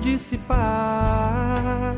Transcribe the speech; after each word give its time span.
Dissipar, 0.00 1.94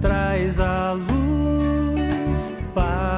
traz 0.00 0.58
a 0.58 0.92
luz 0.92 2.54
para 2.74 3.09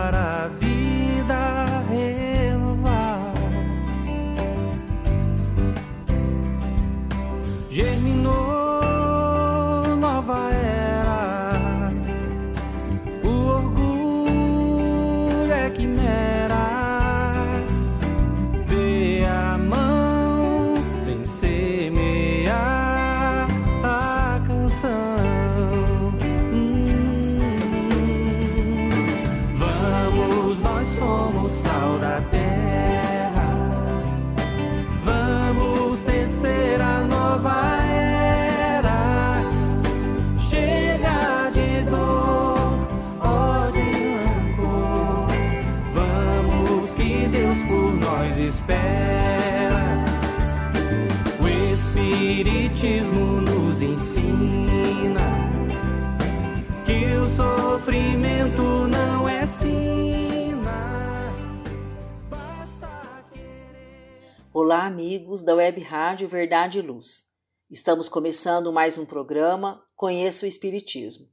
Olá, 64.82 64.88
amigos 64.88 65.44
da 65.44 65.54
Web 65.54 65.80
Rádio 65.80 66.26
Verdade 66.26 66.80
e 66.80 66.82
Luz. 66.82 67.26
Estamos 67.70 68.08
começando 68.08 68.72
mais 68.72 68.98
um 68.98 69.06
programa 69.06 69.80
Conheça 69.94 70.44
o 70.44 70.48
Espiritismo. 70.48 71.28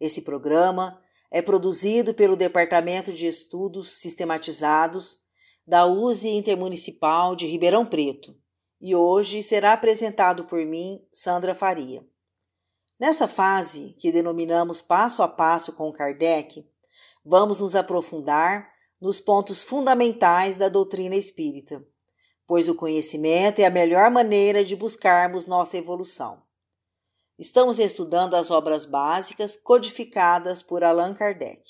Esse 0.00 0.22
programa 0.22 1.00
é 1.30 1.40
produzido 1.40 2.12
pelo 2.12 2.34
Departamento 2.34 3.12
de 3.12 3.26
Estudos 3.26 4.00
Sistematizados 4.00 5.18
da 5.64 5.86
USE 5.86 6.30
Intermunicipal 6.30 7.36
de 7.36 7.46
Ribeirão 7.46 7.86
Preto 7.86 8.36
e 8.80 8.92
hoje 8.92 9.40
será 9.40 9.72
apresentado 9.72 10.46
por 10.46 10.66
mim, 10.66 11.00
Sandra 11.12 11.54
Faria. 11.54 12.04
Nessa 12.98 13.28
fase, 13.28 13.94
que 14.00 14.10
denominamos 14.10 14.82
passo 14.82 15.22
a 15.22 15.28
passo 15.28 15.74
com 15.74 15.92
Kardec, 15.92 16.68
vamos 17.24 17.60
nos 17.60 17.76
aprofundar 17.76 18.68
nos 19.00 19.20
pontos 19.20 19.62
fundamentais 19.62 20.56
da 20.56 20.68
doutrina 20.68 21.14
espírita 21.14 21.88
pois 22.50 22.68
o 22.68 22.74
conhecimento 22.74 23.60
é 23.60 23.64
a 23.64 23.70
melhor 23.70 24.10
maneira 24.10 24.64
de 24.64 24.74
buscarmos 24.74 25.46
nossa 25.46 25.78
evolução. 25.78 26.42
Estamos 27.38 27.78
estudando 27.78 28.34
as 28.34 28.50
obras 28.50 28.84
básicas 28.84 29.54
codificadas 29.54 30.60
por 30.60 30.82
Allan 30.82 31.14
Kardec. 31.14 31.62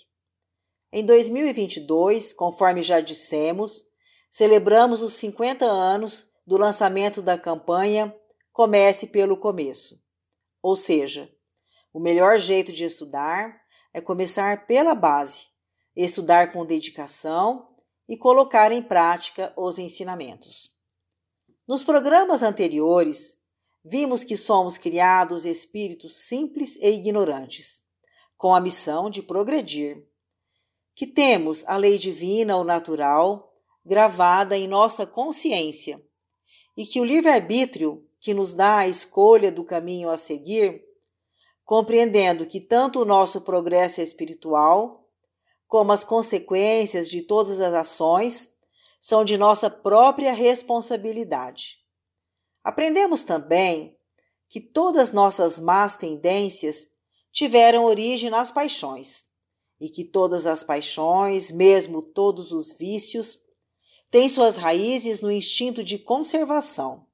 Em 0.91 1.05
2022, 1.05 2.33
conforme 2.33 2.83
já 2.83 2.99
dissemos, 3.03 3.85
celebramos 4.31 5.03
os 5.03 5.13
50 5.13 5.67
anos 5.67 6.31
do 6.47 6.57
lançamento 6.57 7.21
da 7.21 7.37
campanha 7.37 8.17
Comece 8.51 9.07
pelo 9.07 9.37
Começo. 9.37 10.03
Ou 10.63 10.77
seja, 10.77 11.31
o 11.93 12.01
melhor 12.01 12.39
jeito 12.39 12.73
de 12.73 12.85
estudar 12.85 13.55
é 13.93 14.01
começar 14.01 14.65
pela 14.67 14.95
base, 14.95 15.49
estudar 15.95 16.51
com 16.51 16.65
dedicação 16.65 17.70
e 18.11 18.17
colocar 18.17 18.73
em 18.73 18.83
prática 18.83 19.55
os 19.57 19.79
ensinamentos. 19.79 20.77
Nos 21.67 21.85
programas 21.85 22.43
anteriores, 22.43 23.37
vimos 23.85 24.25
que 24.25 24.37
somos 24.37 24.77
criados 24.77 25.45
espíritos 25.45 26.17
simples 26.17 26.75
e 26.81 26.89
ignorantes, 26.89 27.85
com 28.37 28.53
a 28.53 28.61
missão 28.61 29.09
de 29.09 29.23
progredir, 29.23 30.05
que 30.93 31.07
temos 31.07 31.63
a 31.69 31.77
lei 31.77 31.97
divina 31.97 32.57
ou 32.57 32.65
natural 32.65 33.55
gravada 33.87 34.59
em 34.59 34.67
nossa 34.67 35.07
consciência 35.07 36.05
e 36.77 36.85
que 36.85 37.01
o 37.01 37.05
livre-arbítrio 37.05 38.05
que 38.19 38.35
nos 38.35 38.53
dá 38.53 38.79
a 38.79 38.89
escolha 38.89 39.53
do 39.53 39.63
caminho 39.63 40.11
a 40.11 40.17
seguir, 40.17 40.83
compreendendo 41.65 42.45
que 42.45 42.61
tanto 42.61 43.01
o 43.01 43.05
nosso 43.05 43.43
progresso 43.43 44.01
espiritual 44.01 45.09
como 45.71 45.93
as 45.93 46.03
consequências 46.03 47.09
de 47.09 47.23
todas 47.23 47.61
as 47.61 47.73
ações, 47.73 48.51
são 49.01 49.25
de 49.25 49.39
nossa 49.39 49.71
própria 49.71 50.33
responsabilidade. 50.33 51.79
Aprendemos 52.65 53.23
também 53.23 53.97
que 54.49 54.61
todas 54.61 55.13
nossas 55.13 55.61
más 55.61 55.95
tendências 55.95 56.89
tiveram 57.33 57.85
origem 57.85 58.29
nas 58.29 58.51
paixões 58.51 59.27
e 59.81 59.89
que 59.89 60.05
todas 60.05 60.45
as 60.45 60.65
paixões, 60.65 61.53
mesmo 61.53 62.03
todos 62.03 62.51
os 62.51 62.73
vícios, 62.73 63.39
têm 64.11 64.29
suas 64.29 64.57
raízes 64.57 65.21
no 65.21 65.31
instinto 65.31 65.85
de 65.85 66.01
conservação, 66.01 67.07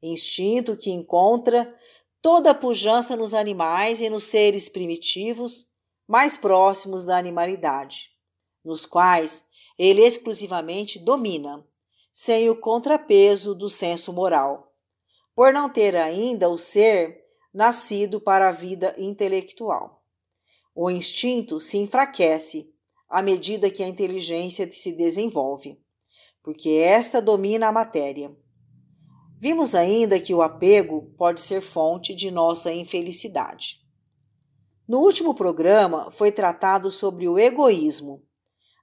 instinto 0.00 0.76
que 0.76 0.92
encontra 0.92 1.76
toda 2.22 2.52
a 2.52 2.54
pujança 2.54 3.16
nos 3.16 3.34
animais 3.34 4.00
e 4.00 4.08
nos 4.08 4.22
seres 4.22 4.68
primitivos 4.68 5.69
mais 6.10 6.36
próximos 6.36 7.04
da 7.04 7.16
animalidade, 7.16 8.10
nos 8.64 8.84
quais 8.84 9.44
ele 9.78 10.02
exclusivamente 10.02 10.98
domina, 10.98 11.64
sem 12.12 12.50
o 12.50 12.56
contrapeso 12.56 13.54
do 13.54 13.70
senso 13.70 14.12
moral, 14.12 14.74
por 15.36 15.52
não 15.52 15.70
ter 15.70 15.94
ainda 15.94 16.48
o 16.48 16.58
ser 16.58 17.22
nascido 17.54 18.20
para 18.20 18.48
a 18.48 18.52
vida 18.52 18.92
intelectual. 18.98 20.04
O 20.74 20.90
instinto 20.90 21.60
se 21.60 21.78
enfraquece 21.78 22.74
à 23.08 23.22
medida 23.22 23.70
que 23.70 23.84
a 23.84 23.88
inteligência 23.88 24.68
se 24.68 24.90
desenvolve, 24.90 25.80
porque 26.42 26.70
esta 26.70 27.22
domina 27.22 27.68
a 27.68 27.72
matéria. 27.72 28.36
Vimos 29.38 29.76
ainda 29.76 30.18
que 30.18 30.34
o 30.34 30.42
apego 30.42 31.14
pode 31.16 31.40
ser 31.40 31.60
fonte 31.60 32.16
de 32.16 32.32
nossa 32.32 32.72
infelicidade. 32.72 33.80
No 34.90 34.98
último 35.02 35.32
programa 35.32 36.10
foi 36.10 36.32
tratado 36.32 36.90
sobre 36.90 37.28
o 37.28 37.38
egoísmo. 37.38 38.24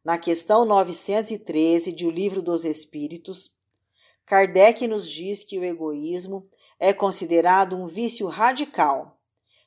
Na 0.06 0.18
questão 0.18 0.64
913 0.64 1.92
de 1.92 2.08
O 2.08 2.10
Livro 2.10 2.42
dos 2.42 2.64
Espíritos, 2.64 3.52
Kardec 4.26 4.88
nos 4.88 5.12
diz 5.12 5.44
que 5.44 5.60
o 5.60 5.66
egoísmo 5.66 6.48
é 6.80 6.94
considerado 6.94 7.76
um 7.76 7.88
vício 7.88 8.26
radical, 8.28 9.20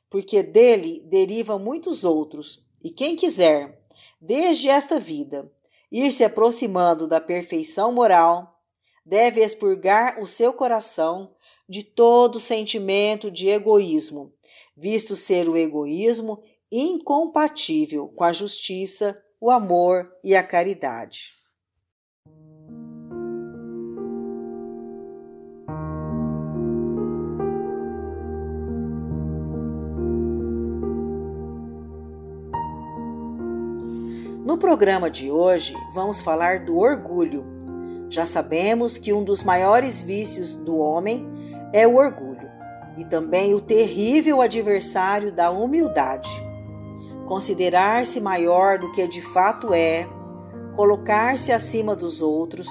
porque 0.09 0.41
dele 0.41 1.03
derivam 1.05 1.59
muitos 1.59 2.03
outros, 2.03 2.65
e 2.83 2.89
quem 2.89 3.15
quiser, 3.15 3.79
desde 4.19 4.67
esta 4.67 4.99
vida, 4.99 5.47
ir 5.91 6.11
se 6.11 6.23
aproximando 6.23 7.07
da 7.07 7.21
perfeição 7.21 7.91
moral, 7.91 8.59
deve 9.05 9.43
expurgar 9.43 10.19
o 10.19 10.25
seu 10.25 10.51
coração 10.53 11.35
de 11.71 11.83
todo 11.83 12.37
sentimento 12.37 13.31
de 13.31 13.47
egoísmo, 13.47 14.33
visto 14.75 15.15
ser 15.15 15.47
o 15.47 15.55
egoísmo 15.55 16.43
incompatível 16.69 18.09
com 18.09 18.25
a 18.25 18.33
justiça, 18.33 19.17
o 19.39 19.49
amor 19.49 20.05
e 20.21 20.35
a 20.35 20.43
caridade. 20.43 21.31
No 34.43 34.57
programa 34.57 35.09
de 35.09 35.31
hoje, 35.31 35.73
vamos 35.93 36.21
falar 36.21 36.65
do 36.65 36.77
orgulho. 36.77 37.45
Já 38.09 38.25
sabemos 38.25 38.97
que 38.97 39.13
um 39.13 39.23
dos 39.23 39.41
maiores 39.41 40.01
vícios 40.01 40.53
do 40.53 40.77
homem 40.77 41.30
é 41.73 41.87
o 41.87 41.95
orgulho 41.95 42.49
e 42.97 43.05
também 43.05 43.53
o 43.53 43.61
terrível 43.61 44.41
adversário 44.41 45.31
da 45.31 45.49
humildade. 45.49 46.29
Considerar-se 47.25 48.19
maior 48.19 48.77
do 48.77 48.91
que 48.91 49.07
de 49.07 49.21
fato 49.21 49.73
é, 49.73 50.07
colocar-se 50.75 51.51
acima 51.51 51.95
dos 51.95 52.21
outros, 52.21 52.67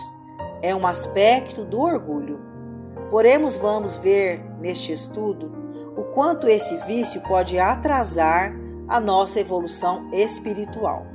é 0.62 0.75
um 0.75 0.87
aspecto 0.87 1.64
do 1.64 1.81
orgulho. 1.81 2.41
Poremos 3.11 3.56
vamos 3.56 3.97
ver 3.97 4.44
neste 4.61 4.93
estudo 4.93 5.52
o 5.97 6.05
quanto 6.05 6.47
esse 6.47 6.76
vício 6.79 7.20
pode 7.23 7.58
atrasar 7.58 8.55
a 8.87 9.00
nossa 9.00 9.41
evolução 9.41 10.08
espiritual. 10.12 11.06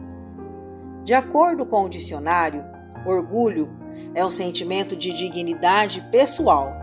De 1.03 1.13
acordo 1.13 1.65
com 1.65 1.83
o 1.83 1.89
dicionário, 1.89 2.65
orgulho 3.05 3.69
é 4.13 4.25
um 4.25 4.29
sentimento 4.29 4.95
de 4.95 5.13
dignidade 5.13 6.01
pessoal, 6.11 6.73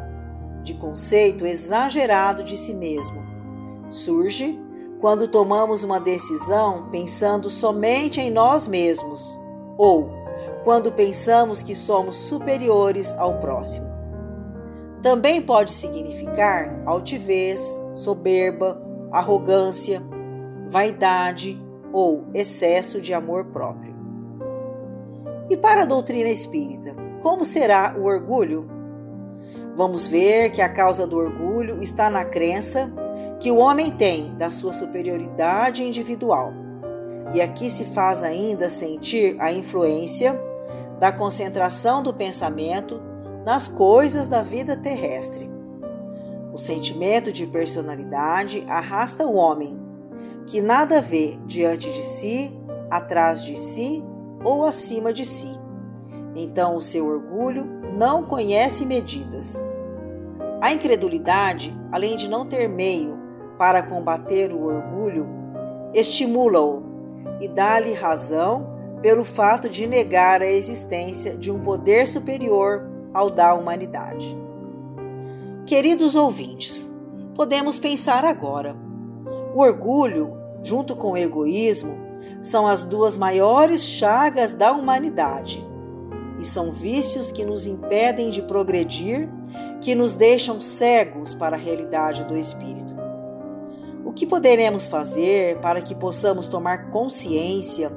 de 0.62 0.74
conceito 0.74 1.46
exagerado 1.46 2.44
de 2.44 2.56
si 2.56 2.74
mesmo. 2.74 3.24
Surge 3.90 4.58
quando 5.00 5.26
tomamos 5.26 5.82
uma 5.82 5.98
decisão 5.98 6.88
pensando 6.90 7.50
somente 7.50 8.20
em 8.20 8.30
nós 8.30 8.68
mesmos 8.68 9.38
ou 9.76 10.10
quando 10.64 10.92
pensamos 10.92 11.62
que 11.62 11.74
somos 11.74 12.16
superiores 12.16 13.12
ao 13.14 13.38
próximo. 13.38 13.92
Também 15.02 15.42
pode 15.42 15.72
significar 15.72 16.80
altivez, 16.86 17.80
soberba, 17.92 18.80
arrogância, 19.10 20.00
vaidade 20.68 21.60
ou 21.92 22.24
excesso 22.32 23.00
de 23.00 23.12
amor 23.12 23.46
próprio. 23.46 23.92
E 25.50 25.56
para 25.56 25.82
a 25.82 25.84
doutrina 25.84 26.30
espírita, 26.30 26.94
como 27.20 27.44
será 27.44 27.94
o 27.98 28.04
orgulho? 28.04 28.70
Vamos 29.74 30.06
ver 30.06 30.50
que 30.50 30.60
a 30.60 30.68
causa 30.68 31.06
do 31.06 31.16
orgulho 31.16 31.82
está 31.82 32.10
na 32.10 32.24
crença 32.24 32.92
que 33.40 33.50
o 33.50 33.56
homem 33.56 33.90
tem 33.90 34.34
da 34.34 34.50
sua 34.50 34.72
superioridade 34.72 35.82
individual. 35.82 36.52
E 37.34 37.40
aqui 37.40 37.70
se 37.70 37.86
faz 37.86 38.22
ainda 38.22 38.68
sentir 38.68 39.36
a 39.40 39.50
influência 39.50 40.38
da 41.00 41.10
concentração 41.10 42.02
do 42.02 42.12
pensamento 42.12 43.00
nas 43.44 43.66
coisas 43.66 44.28
da 44.28 44.42
vida 44.42 44.76
terrestre. 44.76 45.50
O 46.52 46.58
sentimento 46.58 47.32
de 47.32 47.46
personalidade 47.46 48.64
arrasta 48.68 49.26
o 49.26 49.34
homem, 49.34 49.80
que 50.46 50.60
nada 50.60 51.00
vê 51.00 51.38
diante 51.46 51.90
de 51.90 52.02
si, 52.02 52.54
atrás 52.90 53.42
de 53.42 53.58
si 53.58 54.04
ou 54.44 54.64
acima 54.66 55.12
de 55.12 55.24
si. 55.24 55.58
Então 56.36 56.76
o 56.76 56.82
seu 56.82 57.06
orgulho 57.06 57.81
não 57.92 58.24
conhece 58.24 58.86
medidas. 58.86 59.62
A 60.60 60.72
incredulidade, 60.72 61.76
além 61.90 62.16
de 62.16 62.28
não 62.28 62.46
ter 62.46 62.68
meio 62.68 63.18
para 63.58 63.82
combater 63.82 64.52
o 64.52 64.64
orgulho, 64.64 65.28
estimula-o 65.92 66.82
e 67.40 67.48
dá-lhe 67.48 67.92
razão 67.92 68.72
pelo 69.02 69.24
fato 69.24 69.68
de 69.68 69.86
negar 69.86 70.40
a 70.40 70.46
existência 70.46 71.36
de 71.36 71.50
um 71.50 71.60
poder 71.60 72.08
superior 72.08 72.88
ao 73.12 73.28
da 73.28 73.52
humanidade. 73.52 74.36
Queridos 75.66 76.14
ouvintes, 76.14 76.90
podemos 77.34 77.78
pensar 77.78 78.24
agora. 78.24 78.74
O 79.54 79.60
orgulho, 79.60 80.38
junto 80.62 80.96
com 80.96 81.12
o 81.12 81.16
egoísmo, 81.16 81.98
são 82.40 82.66
as 82.66 82.84
duas 82.84 83.16
maiores 83.16 83.82
chagas 83.82 84.52
da 84.52 84.72
humanidade 84.72 85.71
e 86.42 86.44
são 86.44 86.72
vícios 86.72 87.30
que 87.30 87.44
nos 87.44 87.68
impedem 87.68 88.28
de 88.28 88.42
progredir, 88.42 89.28
que 89.80 89.94
nos 89.94 90.12
deixam 90.12 90.60
cegos 90.60 91.34
para 91.34 91.54
a 91.54 91.58
realidade 91.58 92.24
do 92.24 92.36
espírito. 92.36 92.96
O 94.04 94.12
que 94.12 94.26
poderemos 94.26 94.88
fazer 94.88 95.60
para 95.60 95.80
que 95.80 95.94
possamos 95.94 96.48
tomar 96.48 96.90
consciência 96.90 97.92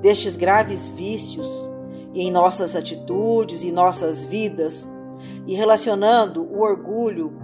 destes 0.00 0.36
graves 0.36 0.86
vícios 0.86 1.68
em 2.14 2.30
nossas 2.30 2.76
atitudes 2.76 3.64
e 3.64 3.72
nossas 3.72 4.24
vidas 4.24 4.86
e 5.44 5.54
relacionando 5.54 6.44
o 6.44 6.60
orgulho 6.60 7.36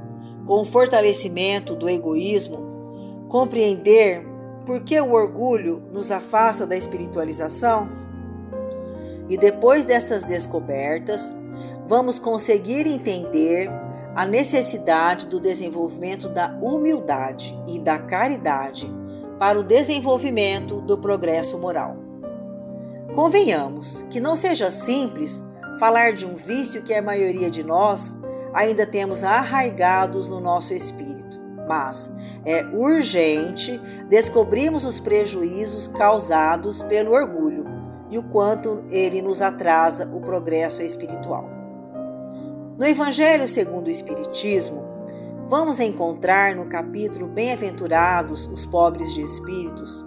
com 0.46 0.60
o 0.60 0.64
fortalecimento 0.64 1.74
do 1.74 1.88
egoísmo, 1.88 3.26
compreender 3.28 4.24
por 4.64 4.84
que 4.84 5.00
o 5.00 5.14
orgulho 5.14 5.82
nos 5.90 6.12
afasta 6.12 6.64
da 6.64 6.76
espiritualização? 6.76 8.03
E 9.28 9.36
depois 9.36 9.84
destas 9.84 10.24
descobertas, 10.24 11.32
vamos 11.86 12.18
conseguir 12.18 12.86
entender 12.86 13.70
a 14.14 14.24
necessidade 14.24 15.26
do 15.26 15.40
desenvolvimento 15.40 16.28
da 16.28 16.48
humildade 16.60 17.58
e 17.66 17.78
da 17.78 17.98
caridade 17.98 18.90
para 19.38 19.58
o 19.58 19.62
desenvolvimento 19.62 20.80
do 20.80 20.98
progresso 20.98 21.58
moral. 21.58 21.96
Convenhamos 23.14 24.04
que 24.10 24.20
não 24.20 24.36
seja 24.36 24.70
simples 24.70 25.42
falar 25.80 26.12
de 26.12 26.24
um 26.24 26.34
vício 26.34 26.82
que 26.82 26.94
a 26.94 27.02
maioria 27.02 27.50
de 27.50 27.62
nós 27.62 28.16
ainda 28.52 28.86
temos 28.86 29.24
arraigados 29.24 30.28
no 30.28 30.40
nosso 30.40 30.72
espírito 30.72 31.24
mas 31.66 32.10
é 32.44 32.64
urgente 32.72 33.80
descobrirmos 34.08 34.84
os 34.84 35.00
prejuízos 35.00 35.88
causados 35.88 36.82
pelo 36.82 37.12
orgulho 37.12 37.73
e 38.10 38.18
o 38.18 38.22
quanto 38.22 38.84
ele 38.90 39.20
nos 39.22 39.40
atrasa 39.40 40.08
o 40.12 40.20
progresso 40.20 40.82
espiritual. 40.82 41.48
No 42.76 42.84
Evangelho 42.84 43.46
segundo 43.46 43.86
o 43.86 43.90
Espiritismo, 43.90 44.82
vamos 45.48 45.78
encontrar 45.78 46.54
no 46.54 46.66
capítulo 46.66 47.28
Bem-aventurados 47.28 48.46
os 48.46 48.66
pobres 48.66 49.12
de 49.14 49.22
espíritos 49.22 50.04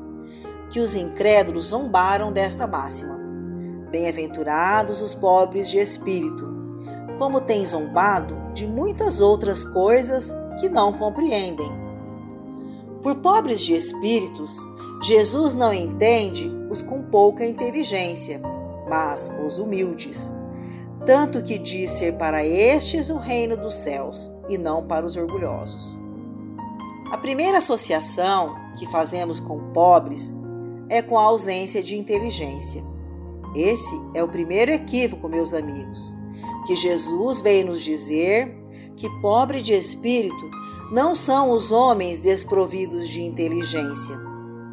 que 0.70 0.80
os 0.80 0.96
incrédulos 0.96 1.66
zombaram 1.66 2.32
desta 2.32 2.68
máxima. 2.68 3.18
Bem-aventurados 3.90 5.02
os 5.02 5.16
pobres 5.16 5.70
de 5.70 5.78
espírito, 5.78 6.46
como 7.18 7.40
tem 7.40 7.66
zombado 7.66 8.36
de 8.54 8.68
muitas 8.68 9.22
outras 9.22 9.64
coisas 9.64 10.36
que 10.60 10.68
não 10.68 10.92
compreendem. 10.92 11.87
Por 13.02 13.16
pobres 13.16 13.62
de 13.62 13.74
espíritos, 13.74 14.58
Jesus 15.02 15.54
não 15.54 15.74
entende 15.74 16.52
os 16.70 16.82
com 16.82 17.04
pouca 17.04 17.46
inteligência, 17.46 18.42
mas 18.90 19.32
os 19.46 19.58
humildes. 19.58 20.34
Tanto 21.06 21.42
que 21.42 21.58
diz 21.58 21.92
ser 21.92 22.18
para 22.18 22.46
estes 22.46 23.10
o 23.10 23.18
reino 23.18 23.56
dos 23.56 23.76
céus 23.76 24.32
e 24.50 24.58
não 24.58 24.88
para 24.88 25.06
os 25.06 25.16
orgulhosos. 25.16 25.98
A 27.12 27.18
primeira 27.18 27.60
associação 27.60 28.56
que 28.78 28.86
fazemos 28.88 29.40
com 29.40 29.72
pobres 29.72 30.34
é 30.90 31.02
com 31.02 31.18
a 31.18 31.24
ausência 31.24 31.82
de 31.82 31.96
inteligência. 31.96 32.84
Esse 33.56 33.96
é 34.14 34.22
o 34.24 34.28
primeiro 34.28 34.72
equívoco, 34.72 35.30
meus 35.30 35.54
amigos, 35.54 36.14
que 36.66 36.76
Jesus 36.76 37.42
veio 37.42 37.68
nos 37.68 37.82
dizer 37.82 38.54
que 38.96 39.10
pobre 39.22 39.62
de 39.62 39.74
espírito 39.74 40.50
não 40.92 41.14
são 41.14 41.52
os 41.52 41.72
homens 41.72 42.20
desprovidos 42.20 43.08
de 43.10 43.22
inteligência. 43.22 44.18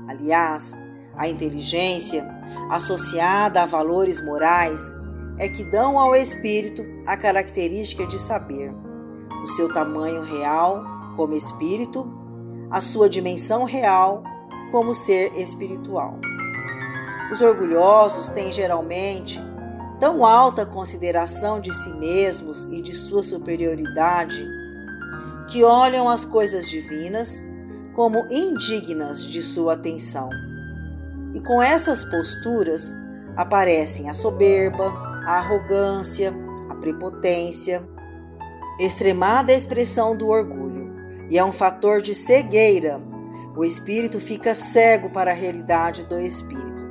Aliás, 0.08 0.76
a 1.16 1.28
inteligência, 1.28 2.24
associada 2.70 3.62
a 3.62 3.66
valores 3.66 4.24
morais, 4.24 4.94
é 5.38 5.48
que 5.48 5.64
dão 5.64 5.98
ao 5.98 6.14
espírito 6.14 6.84
a 7.06 7.16
característica 7.16 8.06
de 8.06 8.20
saber, 8.20 8.72
o 9.42 9.48
seu 9.48 9.72
tamanho 9.72 10.22
real 10.22 10.84
como 11.16 11.34
espírito, 11.34 12.08
a 12.70 12.80
sua 12.80 13.08
dimensão 13.08 13.64
real 13.64 14.22
como 14.70 14.94
ser 14.94 15.32
espiritual. 15.36 16.18
Os 17.32 17.40
orgulhosos 17.40 18.30
têm 18.30 18.52
geralmente 18.52 19.40
tão 19.98 20.24
alta 20.24 20.64
consideração 20.64 21.60
de 21.60 21.72
si 21.72 21.92
mesmos 21.94 22.64
e 22.66 22.80
de 22.80 22.94
sua 22.94 23.22
superioridade, 23.22 24.46
que 25.54 25.62
olham 25.62 26.08
as 26.08 26.24
coisas 26.24 26.68
divinas 26.68 27.40
como 27.94 28.26
indignas 28.28 29.24
de 29.24 29.40
sua 29.40 29.74
atenção. 29.74 30.28
E 31.32 31.40
com 31.40 31.62
essas 31.62 32.02
posturas 32.02 32.92
aparecem 33.36 34.10
a 34.10 34.14
soberba, 34.14 34.92
a 35.24 35.36
arrogância, 35.36 36.34
a 36.68 36.74
prepotência, 36.74 37.88
extremada 38.80 39.52
expressão 39.52 40.16
do 40.16 40.26
orgulho, 40.26 40.92
e 41.30 41.38
é 41.38 41.44
um 41.44 41.52
fator 41.52 42.02
de 42.02 42.16
cegueira. 42.16 43.00
O 43.56 43.64
espírito 43.64 44.18
fica 44.18 44.54
cego 44.54 45.08
para 45.10 45.30
a 45.30 45.34
realidade 45.34 46.02
do 46.02 46.18
espírito. 46.18 46.82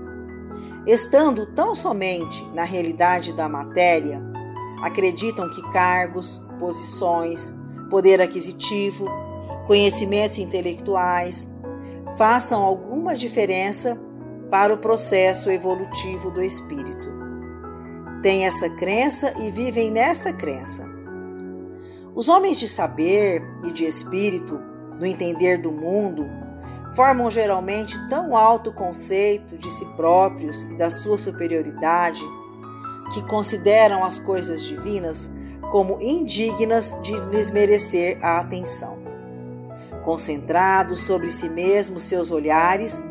Estando 0.87 1.47
tão 1.47 1.75
somente 1.75 2.41
na 2.53 2.63
realidade 2.63 3.33
da 3.33 3.49
matéria, 3.49 4.23
acreditam 4.81 5.49
que 5.49 5.61
cargos, 5.73 6.41
posições, 6.61 7.53
poder 7.93 8.19
aquisitivo, 8.19 9.05
conhecimentos 9.67 10.39
intelectuais 10.39 11.47
façam 12.17 12.63
alguma 12.63 13.13
diferença 13.13 13.95
para 14.49 14.73
o 14.73 14.79
processo 14.79 15.47
evolutivo 15.51 16.31
do 16.31 16.41
espírito. 16.41 17.13
Têm 18.23 18.47
essa 18.47 18.67
crença 18.67 19.31
e 19.39 19.51
vivem 19.51 19.91
nesta 19.91 20.33
crença. 20.33 20.89
Os 22.15 22.27
homens 22.27 22.59
de 22.59 22.67
saber 22.67 23.43
e 23.63 23.71
de 23.71 23.85
espírito, 23.85 24.59
no 24.99 25.05
entender 25.05 25.59
do 25.59 25.71
mundo, 25.71 26.27
formam 26.95 27.29
geralmente 27.29 27.95
tão 28.09 28.35
alto 28.35 28.73
conceito 28.73 29.55
de 29.55 29.71
si 29.71 29.85
próprios 29.95 30.63
e 30.63 30.73
da 30.73 30.89
sua 30.89 31.19
superioridade 31.19 32.23
que 33.13 33.21
consideram 33.27 34.03
as 34.03 34.17
coisas 34.17 34.63
divinas 34.63 35.29
como 35.71 35.97
indignas 36.01 36.95
de 37.01 37.13
lhes 37.29 37.49
merecer 37.49 38.17
a 38.21 38.39
atenção. 38.39 38.97
Concentrados 40.03 41.01
sobre 41.01 41.31
si 41.31 41.49
mesmos 41.49 42.03
seus 42.03 42.29
olhares, 42.29 43.01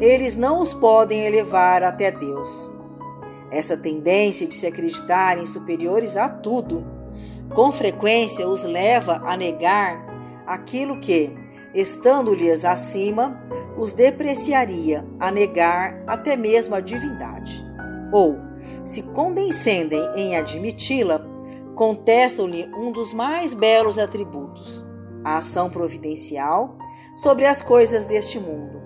eles 0.00 0.34
não 0.34 0.60
os 0.60 0.72
podem 0.72 1.26
elevar 1.26 1.82
até 1.82 2.10
Deus. 2.10 2.70
Essa 3.50 3.76
tendência 3.76 4.46
de 4.46 4.54
se 4.54 4.66
acreditarem 4.66 5.46
superiores 5.46 6.16
a 6.16 6.28
tudo, 6.28 6.84
com 7.54 7.72
frequência 7.72 8.48
os 8.48 8.62
leva 8.62 9.22
a 9.24 9.36
negar 9.36 10.06
aquilo 10.46 10.98
que, 10.98 11.34
estando-lhes 11.74 12.64
acima, 12.64 13.38
os 13.76 13.92
depreciaria 13.92 15.04
a 15.20 15.30
negar 15.30 16.02
até 16.06 16.36
mesmo 16.36 16.74
a 16.74 16.80
divindade. 16.80 17.64
Ou, 18.12 18.38
se 18.84 19.02
condescendem 19.02 20.02
em 20.14 20.36
admiti-la, 20.36 21.24
contestam-lhe 21.78 22.68
um 22.76 22.90
dos 22.90 23.12
mais 23.12 23.54
belos 23.54 24.00
atributos, 24.00 24.84
a 25.24 25.38
ação 25.38 25.70
providencial 25.70 26.76
sobre 27.16 27.46
as 27.46 27.62
coisas 27.62 28.04
deste 28.04 28.40
mundo, 28.40 28.82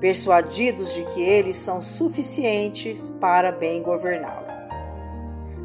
persuadidos 0.00 0.94
de 0.94 1.04
que 1.04 1.20
eles 1.20 1.56
são 1.56 1.82
suficientes 1.82 3.10
para 3.20 3.52
bem 3.52 3.82
governá-lo. 3.82 4.46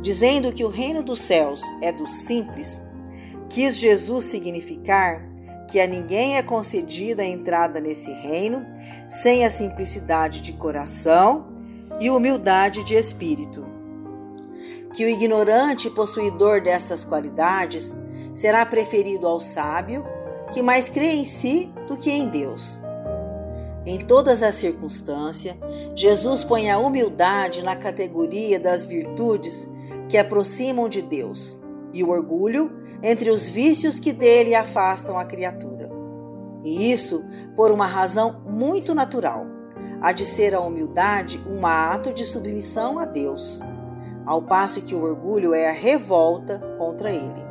Dizendo 0.01 0.51
que 0.51 0.65
o 0.65 0.69
reino 0.69 1.01
dos 1.01 1.21
céus 1.21 1.61
é 1.81 1.93
dos 1.93 2.11
simples, 2.11 2.81
quis 3.47 3.77
Jesus 3.77 4.25
significar 4.25 5.25
que 5.71 5.79
a 5.79 5.87
ninguém 5.87 6.35
é 6.35 6.43
concedida 6.43 7.23
a 7.23 7.25
entrada 7.25 7.79
nesse 7.79 8.11
reino 8.11 8.65
sem 9.07 9.45
a 9.45 9.49
simplicidade 9.49 10.41
de 10.41 10.51
coração 10.51 11.53
e 12.01 12.09
humildade 12.09 12.83
de 12.83 12.95
espírito 12.95 13.74
que 14.95 15.03
o 15.03 15.09
ignorante 15.09 15.89
possuidor 15.89 16.61
dessas 16.61 17.03
qualidades 17.03 17.93
será 18.33 18.65
preferido 18.65 19.27
ao 19.27 19.41
sábio, 19.41 20.05
que 20.53 20.61
mais 20.61 20.87
crê 20.87 21.11
em 21.15 21.25
si 21.25 21.69
do 21.85 21.97
que 21.97 22.09
em 22.09 22.29
Deus. 22.29 22.79
Em 23.85 23.99
todas 23.99 24.41
as 24.41 24.55
circunstâncias, 24.55 25.57
Jesus 25.95 26.45
põe 26.45 26.71
a 26.71 26.79
humildade 26.79 27.61
na 27.61 27.75
categoria 27.75 28.57
das 28.57 28.85
virtudes 28.85 29.67
que 30.07 30.17
aproximam 30.17 30.87
de 30.87 31.01
Deus 31.01 31.57
e 31.93 32.01
o 32.01 32.09
orgulho 32.09 32.71
entre 33.03 33.29
os 33.29 33.49
vícios 33.49 33.99
que 33.99 34.13
dele 34.13 34.55
afastam 34.55 35.19
a 35.19 35.25
criatura. 35.25 35.91
E 36.63 36.89
isso 36.91 37.23
por 37.53 37.69
uma 37.69 37.85
razão 37.85 38.41
muito 38.47 38.95
natural: 38.95 39.45
há 40.01 40.13
de 40.13 40.25
ser 40.25 40.55
a 40.55 40.61
humildade 40.61 41.43
um 41.45 41.67
ato 41.67 42.13
de 42.13 42.23
submissão 42.23 42.97
a 42.97 43.05
Deus 43.05 43.61
ao 44.25 44.41
passo 44.41 44.81
que 44.81 44.95
o 44.95 45.03
orgulho 45.03 45.53
é 45.53 45.69
a 45.69 45.73
revolta 45.73 46.59
contra 46.77 47.11
ele. 47.11 47.45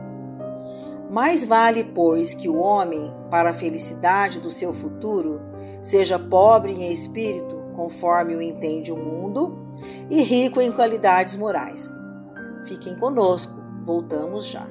Mais 1.10 1.44
vale, 1.44 1.84
pois, 1.84 2.34
que 2.34 2.48
o 2.48 2.58
homem, 2.58 3.12
para 3.30 3.50
a 3.50 3.54
felicidade 3.54 4.40
do 4.40 4.50
seu 4.50 4.72
futuro, 4.72 5.40
seja 5.82 6.18
pobre 6.18 6.72
em 6.72 6.92
espírito, 6.92 7.62
conforme 7.76 8.34
o 8.34 8.42
entende 8.42 8.90
o 8.90 8.96
mundo, 8.96 9.64
e 10.10 10.22
rico 10.22 10.60
em 10.60 10.72
qualidades 10.72 11.36
morais. 11.36 11.92
Fiquem 12.66 12.96
conosco, 12.96 13.54
voltamos 13.82 14.46
já. 14.46 14.66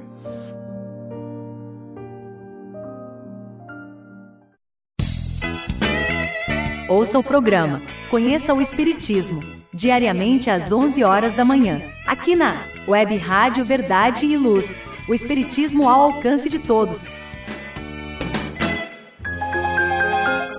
Ouça 6.89 7.17
o 7.17 7.23
programa 7.23 7.81
Conheça 8.13 8.53
o 8.53 8.61
Espiritismo, 8.61 9.41
diariamente 9.73 10.49
às 10.49 10.71
11 10.71 11.03
horas 11.03 11.33
da 11.33 11.43
manhã, 11.43 11.81
aqui 12.05 12.35
na 12.35 12.53
Web 12.87 13.17
Rádio 13.17 13.65
Verdade 13.65 14.25
e 14.25 14.37
Luz. 14.37 14.81
O 15.07 15.13
Espiritismo 15.13 15.89
ao 15.89 16.13
alcance 16.13 16.49
de 16.49 16.59
todos. 16.59 17.07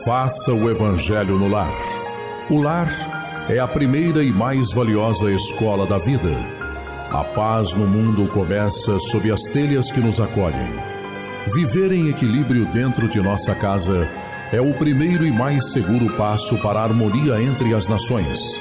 Faça 0.04 0.52
o 0.52 0.70
Evangelho 0.70 1.38
no 1.38 1.48
lar. 1.48 1.72
O 2.50 2.60
lar 2.60 2.90
é 3.48 3.58
a 3.58 3.66
primeira 3.66 4.22
e 4.22 4.30
mais 4.30 4.70
valiosa 4.72 5.30
escola 5.30 5.86
da 5.86 5.96
vida. 5.96 6.30
A 7.10 7.24
paz 7.24 7.72
no 7.72 7.86
mundo 7.86 8.28
começa 8.28 8.98
sob 8.98 9.30
as 9.30 9.44
telhas 9.44 9.90
que 9.90 10.00
nos 10.00 10.20
acolhem. 10.20 10.74
Viver 11.54 11.92
em 11.92 12.08
equilíbrio 12.08 12.66
dentro 12.66 13.08
de 13.08 13.20
nossa 13.22 13.54
casa 13.54 14.06
é 14.52 14.60
o 14.60 14.74
primeiro 14.74 15.24
e 15.24 15.30
mais 15.30 15.72
seguro 15.72 16.14
passo 16.16 16.58
para 16.58 16.80
a 16.80 16.84
harmonia 16.84 17.40
entre 17.40 17.74
as 17.74 17.88
nações. 17.88 18.60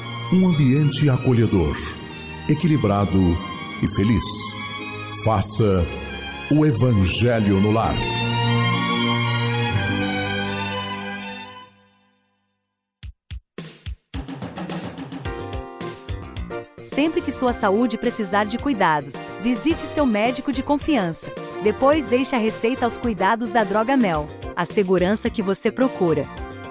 um 0.33 0.47
ambiente 0.47 1.09
acolhedor, 1.09 1.75
equilibrado 2.47 3.37
e 3.83 3.95
feliz. 3.95 4.23
Faça 5.25 5.85
o 6.49 6.65
Evangelho 6.65 7.59
no 7.59 7.69
lar. 7.69 7.93
Sempre 16.79 17.21
que 17.21 17.31
sua 17.31 17.51
saúde 17.51 17.97
precisar 17.97 18.45
de 18.45 18.57
cuidados, 18.57 19.13
visite 19.41 19.81
seu 19.81 20.05
médico 20.05 20.53
de 20.53 20.63
confiança. 20.63 21.29
Depois 21.61 22.05
deixe 22.05 22.35
a 22.35 22.39
receita 22.39 22.85
aos 22.85 22.97
cuidados 22.97 23.49
da 23.49 23.65
Droga 23.65 23.97
Mel, 23.97 24.27
a 24.55 24.63
segurança 24.63 25.29
que 25.29 25.41
você 25.41 25.69
procura. 25.69 26.25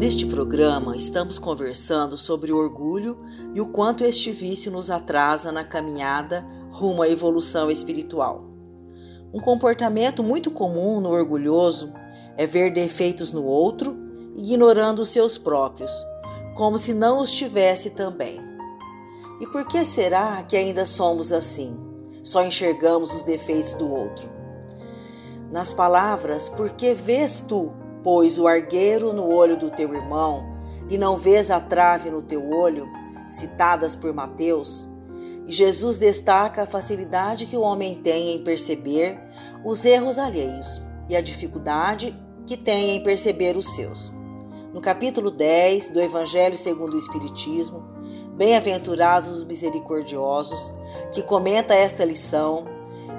Neste 0.00 0.24
programa, 0.24 0.96
estamos 0.96 1.38
conversando 1.38 2.16
sobre 2.16 2.50
o 2.50 2.56
orgulho 2.56 3.18
e 3.52 3.60
o 3.60 3.66
quanto 3.66 4.02
este 4.02 4.30
vício 4.30 4.72
nos 4.72 4.88
atrasa 4.88 5.52
na 5.52 5.62
caminhada 5.62 6.42
rumo 6.70 7.02
à 7.02 7.08
evolução 7.10 7.70
espiritual. 7.70 8.46
Um 9.30 9.38
comportamento 9.38 10.22
muito 10.24 10.50
comum 10.50 11.02
no 11.02 11.10
orgulhoso 11.10 11.92
é 12.34 12.46
ver 12.46 12.72
defeitos 12.72 13.30
no 13.30 13.44
outro, 13.44 13.94
ignorando 14.34 15.02
os 15.02 15.10
seus 15.10 15.36
próprios, 15.36 15.92
como 16.56 16.78
se 16.78 16.94
não 16.94 17.18
os 17.18 17.30
tivesse 17.30 17.90
também. 17.90 18.40
E 19.38 19.46
por 19.48 19.68
que 19.68 19.84
será 19.84 20.42
que 20.44 20.56
ainda 20.56 20.86
somos 20.86 21.30
assim? 21.30 21.78
Só 22.22 22.42
enxergamos 22.42 23.12
os 23.12 23.22
defeitos 23.22 23.74
do 23.74 23.92
outro. 23.92 24.30
Nas 25.50 25.74
palavras, 25.74 26.48
por 26.48 26.70
que 26.70 26.94
vês 26.94 27.40
tu, 27.40 27.70
pois, 28.02 28.38
o 28.38 28.46
argueiro 28.46 29.12
no 29.12 29.28
olho 29.28 29.56
do 29.56 29.70
teu 29.70 29.94
irmão, 29.94 30.58
e 30.88 30.98
não 30.98 31.16
vês 31.16 31.50
a 31.50 31.60
trave 31.60 32.10
no 32.10 32.22
teu 32.22 32.50
olho, 32.50 32.88
citadas 33.28 33.94
por 33.94 34.12
Mateus, 34.12 34.88
e 35.46 35.52
Jesus 35.52 35.98
destaca 35.98 36.62
a 36.62 36.66
facilidade 36.66 37.46
que 37.46 37.56
o 37.56 37.62
homem 37.62 37.94
tem 37.94 38.32
em 38.32 38.42
perceber 38.42 39.18
os 39.64 39.84
erros 39.84 40.18
alheios 40.18 40.80
e 41.08 41.16
a 41.16 41.20
dificuldade 41.20 42.16
que 42.46 42.56
tem 42.56 42.96
em 42.96 43.02
perceber 43.02 43.56
os 43.56 43.74
seus. 43.74 44.12
No 44.72 44.80
capítulo 44.80 45.30
10 45.30 45.88
do 45.88 46.00
Evangelho 46.00 46.56
segundo 46.56 46.94
o 46.94 46.98
Espiritismo, 46.98 47.90
Bem-aventurados 48.40 49.28
os 49.28 49.44
misericordiosos, 49.44 50.72
que 51.12 51.22
comenta 51.22 51.74
esta 51.74 52.06
lição, 52.06 52.64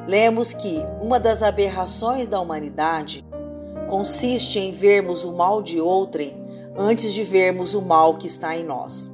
lemos 0.07 0.51
que 0.51 0.83
uma 0.99 1.19
das 1.19 1.43
aberrações 1.43 2.27
da 2.27 2.39
humanidade 2.39 3.23
consiste 3.89 4.59
em 4.59 4.71
vermos 4.71 5.23
o 5.23 5.33
mal 5.33 5.61
de 5.61 5.79
outrem 5.79 6.41
antes 6.77 7.13
de 7.13 7.23
vermos 7.23 7.73
o 7.73 7.81
mal 7.81 8.17
que 8.17 8.27
está 8.27 8.55
em 8.55 8.63
nós. 8.63 9.11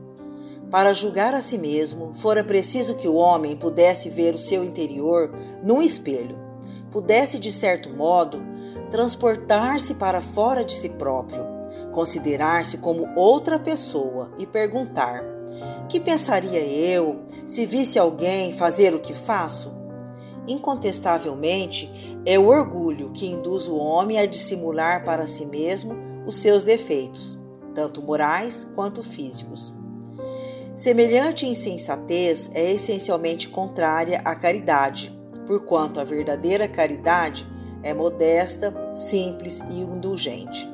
Para 0.69 0.93
julgar 0.93 1.33
a 1.33 1.41
si 1.41 1.57
mesmo, 1.57 2.13
fora 2.13 2.43
preciso 2.43 2.95
que 2.95 3.07
o 3.07 3.15
homem 3.15 3.55
pudesse 3.55 4.09
ver 4.09 4.35
o 4.35 4.39
seu 4.39 4.63
interior 4.63 5.33
num 5.63 5.81
espelho, 5.81 6.37
pudesse, 6.91 7.39
de 7.39 7.51
certo 7.51 7.89
modo, 7.89 8.41
transportar-se 8.91 9.93
para 9.93 10.19
fora 10.19 10.65
de 10.65 10.73
si 10.73 10.89
próprio, 10.89 11.45
considerar-se 11.91 12.79
como 12.79 13.07
outra 13.15 13.57
pessoa 13.57 14.31
e 14.37 14.45
perguntar: 14.45 15.23
que 15.87 15.99
pensaria 15.99 16.59
eu 16.59 17.21
se 17.45 17.65
visse 17.65 17.97
alguém 17.97 18.51
fazer 18.51 18.93
o 18.93 18.99
que 18.99 19.13
faço? 19.13 19.71
Incontestavelmente, 20.47 22.16
é 22.29 22.37
o 22.37 22.47
orgulho 22.47 23.11
que 23.11 23.25
induz 23.25 23.69
o 23.69 23.77
homem 23.77 24.19
a 24.19 24.25
dissimular 24.25 25.05
para 25.05 25.25
si 25.25 25.45
mesmo 25.45 25.95
os 26.25 26.35
seus 26.35 26.61
defeitos, 26.61 27.39
tanto 27.73 28.01
morais 28.01 28.67
quanto 28.75 29.01
físicos. 29.01 29.73
Semelhante 30.75 31.47
insensatez 31.47 32.51
é 32.53 32.69
essencialmente 32.69 33.47
contrária 33.47 34.21
à 34.25 34.35
caridade, 34.35 35.17
porquanto 35.47 36.01
a 36.01 36.03
verdadeira 36.03 36.67
caridade 36.67 37.47
é 37.81 37.93
modesta, 37.93 38.73
simples 38.93 39.63
e 39.69 39.79
indulgente. 39.79 40.69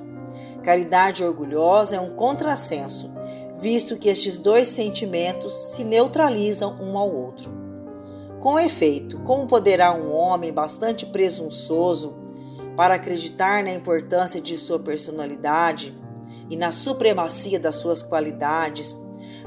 Caridade 0.63 1.23
orgulhosa 1.23 1.97
é 1.97 1.99
um 1.99 2.15
contrassenso, 2.15 3.11
visto 3.59 3.95
que 3.95 4.09
estes 4.09 4.39
dois 4.39 4.69
sentimentos 4.69 5.53
se 5.53 5.83
neutralizam 5.83 6.75
um 6.81 6.97
ao 6.97 7.13
outro. 7.13 7.62
Com 8.43 8.59
efeito, 8.59 9.19
como 9.19 9.47
poderá 9.47 9.93
um 9.93 10.13
homem 10.13 10.51
bastante 10.51 11.05
presunçoso 11.05 12.13
para 12.75 12.95
acreditar 12.95 13.63
na 13.63 13.71
importância 13.71 14.41
de 14.41 14.57
sua 14.57 14.77
personalidade 14.77 15.97
e 16.49 16.57
na 16.57 16.73
supremacia 16.73 17.57
das 17.57 17.75
suas 17.75 18.03
qualidades 18.03 18.97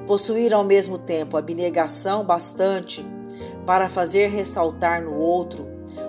possuir 0.07 0.55
ao 0.55 0.65
mesmo 0.65 0.97
tempo 0.97 1.37
abnegação 1.37 2.25
bastante 2.25 3.05
para 3.67 3.87
fazer 3.87 4.29
ressaltar 4.29 5.03
no 5.03 5.15
outro 5.15 5.67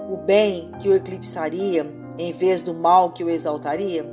o 0.10 0.16
bem 0.16 0.72
que 0.80 0.88
o 0.88 0.96
eclipsaria 0.96 1.86
em 2.18 2.32
vez 2.32 2.62
do 2.62 2.74
mal 2.74 3.12
que 3.12 3.22
o 3.22 3.30
exaltaria? 3.30 4.06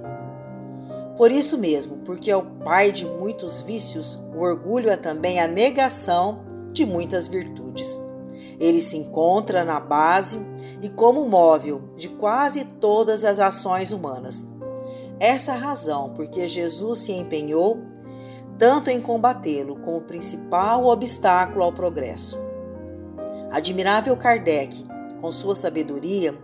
Por 1.16 1.30
isso 1.30 1.56
mesmo, 1.56 1.98
porque 1.98 2.28
é 2.28 2.36
o 2.36 2.42
pai 2.42 2.90
de 2.90 3.04
muitos 3.06 3.60
vícios, 3.60 4.18
o 4.34 4.40
orgulho 4.40 4.90
é 4.90 4.96
também 4.96 5.38
a 5.38 5.46
negação 5.46 6.40
de 6.72 6.84
muitas 6.84 7.28
virtudes. 7.28 8.00
Ele 8.58 8.80
se 8.80 8.96
encontra 8.96 9.64
na 9.64 9.80
base 9.80 10.40
e 10.82 10.88
como 10.88 11.28
móvel 11.28 11.82
de 11.96 12.08
quase 12.08 12.64
todas 12.64 13.24
as 13.24 13.38
ações 13.38 13.92
humanas. 13.92 14.46
Essa 15.18 15.52
é 15.52 15.56
razão 15.56 16.12
porque 16.14 16.48
Jesus 16.48 17.00
se 17.00 17.12
empenhou 17.12 17.78
tanto 18.58 18.90
em 18.90 19.00
combatê-lo 19.00 19.76
como 19.76 20.02
principal 20.02 20.86
obstáculo 20.86 21.64
ao 21.64 21.72
progresso. 21.72 22.38
Admirável 23.50 24.16
Kardec, 24.16 24.84
com 25.20 25.30
sua 25.32 25.54
sabedoria, 25.54 26.34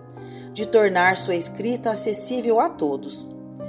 de 0.52 0.66
tornar 0.66 1.16
sua 1.16 1.34
escrita 1.34 1.90
acessível 1.90 2.60
a 2.60 2.68
todos, 2.68 3.28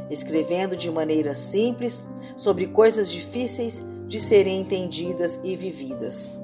escrevendo 0.09 0.75
de 0.75 0.89
maneira 0.89 1.33
simples 1.35 2.03
sobre 2.35 2.67
coisas 2.67 3.11
difíceis 3.11 3.83
de 4.07 4.19
serem 4.19 4.59
entendidas 4.59 5.39
e 5.43 5.55
vividas. 5.55 6.40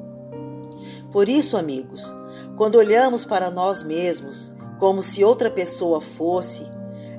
Por 1.18 1.28
isso, 1.28 1.58
amigos, 1.58 2.14
quando 2.56 2.76
olhamos 2.76 3.26
para 3.26 3.50
nós 3.50 3.82
mesmos 3.82 4.52
como 4.78 5.02
se 5.02 5.24
outra 5.24 5.50
pessoa 5.50 6.00
fosse, 6.00 6.62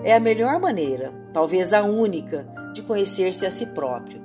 é 0.04 0.14
a 0.14 0.20
melhor 0.20 0.60
maneira, 0.60 1.12
talvez 1.32 1.72
a 1.72 1.82
única, 1.82 2.48
de 2.72 2.80
conhecer-se 2.82 3.44
a 3.44 3.50
si 3.50 3.66
próprio 3.66 4.22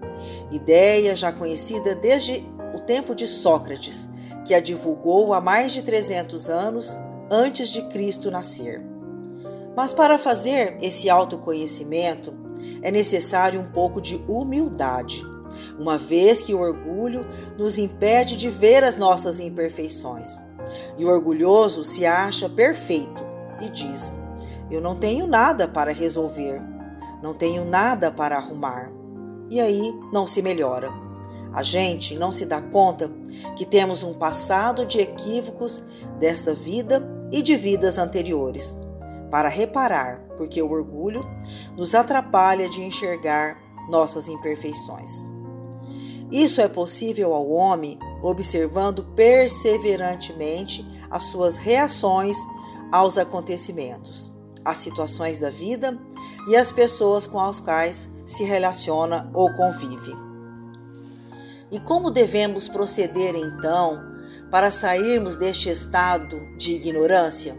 ideia 0.52 1.16
já 1.16 1.32
conhecida 1.32 1.96
desde 1.96 2.48
o 2.76 2.82
tempo 2.82 3.16
de 3.16 3.28
Sócrates, 3.28 4.08
que 4.46 4.54
a 4.54 4.60
divulgou 4.60 5.34
há 5.34 5.42
mais 5.42 5.72
de 5.72 5.82
300 5.82 6.50
anos 6.50 6.96
antes 7.32 7.70
de 7.70 7.82
Cristo 7.88 8.30
nascer. 8.30 8.80
Mas 9.76 9.92
para 9.92 10.20
fazer 10.20 10.78
esse 10.84 11.10
autoconhecimento 11.10 12.32
é 12.84 12.92
necessário 12.92 13.60
um 13.60 13.72
pouco 13.72 14.00
de 14.00 14.24
humildade, 14.28 15.26
uma 15.80 15.98
vez 15.98 16.42
que 16.42 16.54
o 16.54 16.60
orgulho 16.60 17.26
nos 17.58 17.78
impede 17.78 18.38
de 18.38 18.50
ver 18.50 18.84
as 18.84 18.96
nossas 18.96 19.40
imperfeições. 19.40 20.40
E 20.98 21.06
o 21.06 21.10
orgulhoso 21.10 21.84
se 21.84 22.06
acha 22.06 22.50
perfeito 22.50 23.24
e 23.62 23.70
diz: 23.70 24.14
Eu 24.70 24.82
não 24.82 24.96
tenho 24.96 25.28
nada 25.28 25.68
para 25.68 25.92
resolver, 25.92 26.62
não 27.22 27.34
tenho 27.34 27.66
nada 27.66 28.12
para 28.12 28.38
arrumar 28.38 28.92
e 29.54 29.60
aí 29.60 29.94
não 30.12 30.26
se 30.26 30.42
melhora. 30.42 30.92
A 31.54 31.62
gente 31.62 32.16
não 32.16 32.32
se 32.32 32.46
dá 32.46 32.60
conta 32.60 33.12
que 33.56 33.66
temos 33.66 34.02
um 34.02 34.14
passado 34.14 34.86
de 34.86 35.00
equívocos 35.00 35.84
desta 36.18 36.54
vida 36.54 37.08
e 37.32 37.42
de 37.42 37.56
vidas 37.56 38.00
anteriores. 38.00 38.76
Para 39.30 39.50
reparar, 39.50 40.22
porque 40.36 40.60
o 40.62 40.72
orgulho 40.72 41.22
nos 41.78 41.94
atrapalha 41.94 42.68
de 42.68 42.82
enxergar 42.82 43.58
nossas 43.88 44.28
imperfeições. 44.28 45.33
Isso 46.34 46.60
é 46.62 46.68
possível 46.68 47.32
ao 47.32 47.48
homem 47.48 48.00
observando 48.20 49.04
perseverantemente 49.16 50.84
as 51.12 51.26
suas 51.26 51.58
reações 51.58 52.36
aos 52.92 53.20
acontecimentos, 53.20 54.32
às 54.66 54.80
situações 54.80 55.38
da 55.38 55.52
vida 55.52 55.96
e 56.48 56.56
às 56.56 56.72
pessoas 56.72 57.28
com 57.28 57.40
as 57.40 57.60
quais 57.60 58.10
se 58.26 58.44
relaciona 58.44 59.30
ou 59.32 59.54
convive. 59.54 60.12
E 61.72 61.80
como 61.80 62.10
devemos 62.10 62.68
proceder 62.68 63.36
então 63.36 64.02
para 64.50 64.72
sairmos 64.72 65.38
deste 65.38 65.70
estado 65.70 66.42
de 66.58 66.74
ignorância? 66.74 67.56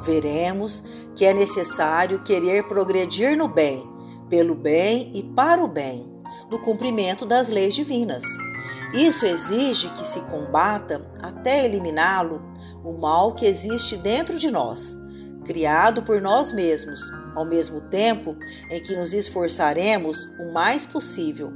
Veremos 0.00 0.84
que 1.16 1.24
é 1.24 1.34
necessário 1.34 2.22
querer 2.22 2.68
progredir 2.68 3.36
no 3.36 3.48
bem, 3.48 3.84
pelo 4.28 4.54
bem 4.54 5.10
e 5.12 5.24
para 5.24 5.64
o 5.64 5.66
bem, 5.66 6.13
no 6.50 6.58
cumprimento 6.58 7.24
das 7.26 7.48
leis 7.48 7.74
divinas. 7.74 8.24
Isso 8.92 9.26
exige 9.26 9.88
que 9.90 10.06
se 10.06 10.20
combata, 10.20 11.10
até 11.22 11.64
eliminá-lo, 11.64 12.42
o 12.84 12.92
mal 12.92 13.34
que 13.34 13.46
existe 13.46 13.96
dentro 13.96 14.38
de 14.38 14.50
nós, 14.50 14.96
criado 15.44 16.02
por 16.02 16.20
nós 16.20 16.52
mesmos 16.52 17.00
ao 17.34 17.44
mesmo 17.44 17.80
tempo 17.80 18.36
em 18.70 18.80
que 18.80 18.94
nos 18.94 19.12
esforçaremos 19.12 20.26
o 20.38 20.52
mais 20.52 20.86
possível 20.86 21.52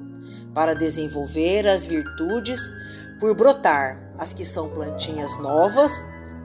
para 0.53 0.75
desenvolver 0.75 1.67
as 1.67 1.87
virtudes 1.87 2.61
por 3.21 3.35
brotar 3.35 4.13
as 4.19 4.33
que 4.33 4.45
são 4.45 4.69
plantinhas 4.69 5.39
novas 5.39 5.93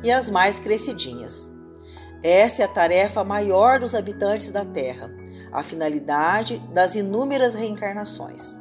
e 0.04 0.12
as 0.12 0.30
mais 0.30 0.60
crescidinhas. 0.60 1.48
Essa 2.22 2.62
é 2.62 2.66
a 2.66 2.70
tarefa 2.70 3.24
maior 3.24 3.80
dos 3.80 3.96
habitantes 3.96 4.50
da 4.50 4.64
Terra, 4.64 5.12
a 5.54 5.64
finalidade 5.64 6.58
das 6.74 6.96
inúmeras 6.96 7.54
reencarnações. 7.54 8.56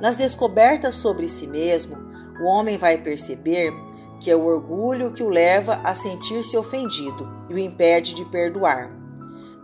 Nas 0.00 0.16
descobertas 0.16 0.94
sobre 0.94 1.28
si 1.28 1.46
mesmo, 1.46 1.96
o 2.40 2.46
homem 2.46 2.78
vai 2.78 2.98
perceber 2.98 3.72
que 4.20 4.30
é 4.30 4.36
o 4.36 4.44
orgulho 4.44 5.12
que 5.12 5.22
o 5.22 5.28
leva 5.28 5.80
a 5.84 5.94
sentir-se 5.94 6.56
ofendido 6.56 7.46
e 7.48 7.54
o 7.54 7.58
impede 7.58 8.14
de 8.14 8.24
perdoar 8.26 8.96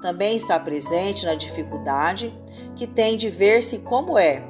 também 0.02 0.37
está 0.37 0.59
presente 0.59 1.24
na 1.24 1.37
dificuldade 1.37 2.37
que 2.74 2.88
tem 2.88 3.16
de 3.16 3.31
ver-se 3.31 3.78
como 3.78 4.18
é, 4.18 4.44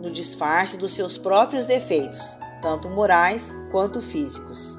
no 0.00 0.08
disfarce 0.08 0.76
dos 0.76 0.94
seus 0.94 1.18
próprios 1.18 1.66
defeitos, 1.66 2.38
tanto 2.62 2.88
morais 2.88 3.54
quanto 3.72 4.00
físicos. 4.00 4.76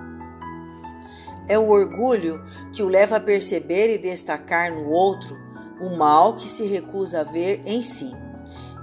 É 1.47 1.59
o 1.59 1.67
orgulho 1.67 2.43
que 2.71 2.81
o 2.81 2.87
leva 2.87 3.17
a 3.17 3.19
perceber 3.19 3.93
e 3.93 3.99
destacar 3.99 4.71
no 4.71 4.89
outro 4.89 5.37
o 5.79 5.95
mal 5.95 6.33
que 6.35 6.47
se 6.47 6.65
recusa 6.65 7.21
a 7.21 7.23
ver 7.23 7.61
em 7.65 7.81
si. 7.81 8.11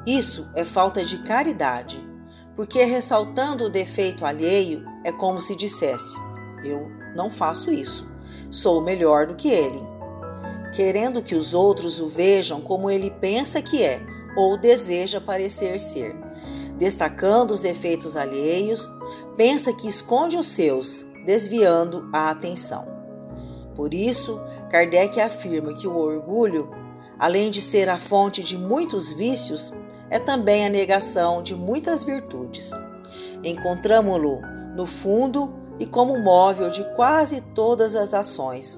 Isso 0.06 0.48
é 0.54 0.64
falta 0.64 1.04
de 1.04 1.18
caridade, 1.18 2.04
porque 2.54 2.84
ressaltando 2.84 3.64
o 3.64 3.70
defeito 3.70 4.24
alheio 4.24 4.84
é 5.04 5.12
como 5.12 5.40
se 5.40 5.54
dissesse: 5.54 6.16
Eu 6.64 6.90
não 7.14 7.30
faço 7.30 7.70
isso, 7.70 8.06
sou 8.50 8.80
melhor 8.80 9.26
do 9.26 9.34
que 9.34 9.48
ele. 9.48 9.82
Querendo 10.74 11.22
que 11.22 11.34
os 11.34 11.52
outros 11.52 12.00
o 12.00 12.08
vejam 12.08 12.60
como 12.60 12.90
ele 12.90 13.10
pensa 13.10 13.60
que 13.60 13.82
é 13.82 14.00
ou 14.36 14.56
deseja 14.56 15.20
parecer 15.20 15.78
ser. 15.78 16.16
Destacando 16.78 17.52
os 17.52 17.60
defeitos 17.60 18.16
alheios, 18.16 18.90
pensa 19.36 19.72
que 19.72 19.88
esconde 19.88 20.36
os 20.36 20.48
seus, 20.48 21.04
desviando 21.24 22.08
a 22.12 22.30
atenção. 22.30 22.86
Por 23.74 23.94
isso, 23.94 24.40
Kardec 24.70 25.20
afirma 25.20 25.74
que 25.74 25.86
o 25.86 25.96
orgulho, 25.96 26.70
além 27.22 27.52
de 27.52 27.60
ser 27.60 27.88
a 27.88 28.00
fonte 28.00 28.42
de 28.42 28.58
muitos 28.58 29.12
vícios, 29.12 29.72
é 30.10 30.18
também 30.18 30.66
a 30.66 30.68
negação 30.68 31.40
de 31.40 31.54
muitas 31.54 32.02
virtudes. 32.02 32.72
Encontramo-lo 33.44 34.40
no 34.76 34.88
fundo 34.88 35.54
e 35.78 35.86
como 35.86 36.18
móvel 36.18 36.68
de 36.68 36.82
quase 36.96 37.40
todas 37.54 37.94
as 37.94 38.12
ações. 38.12 38.76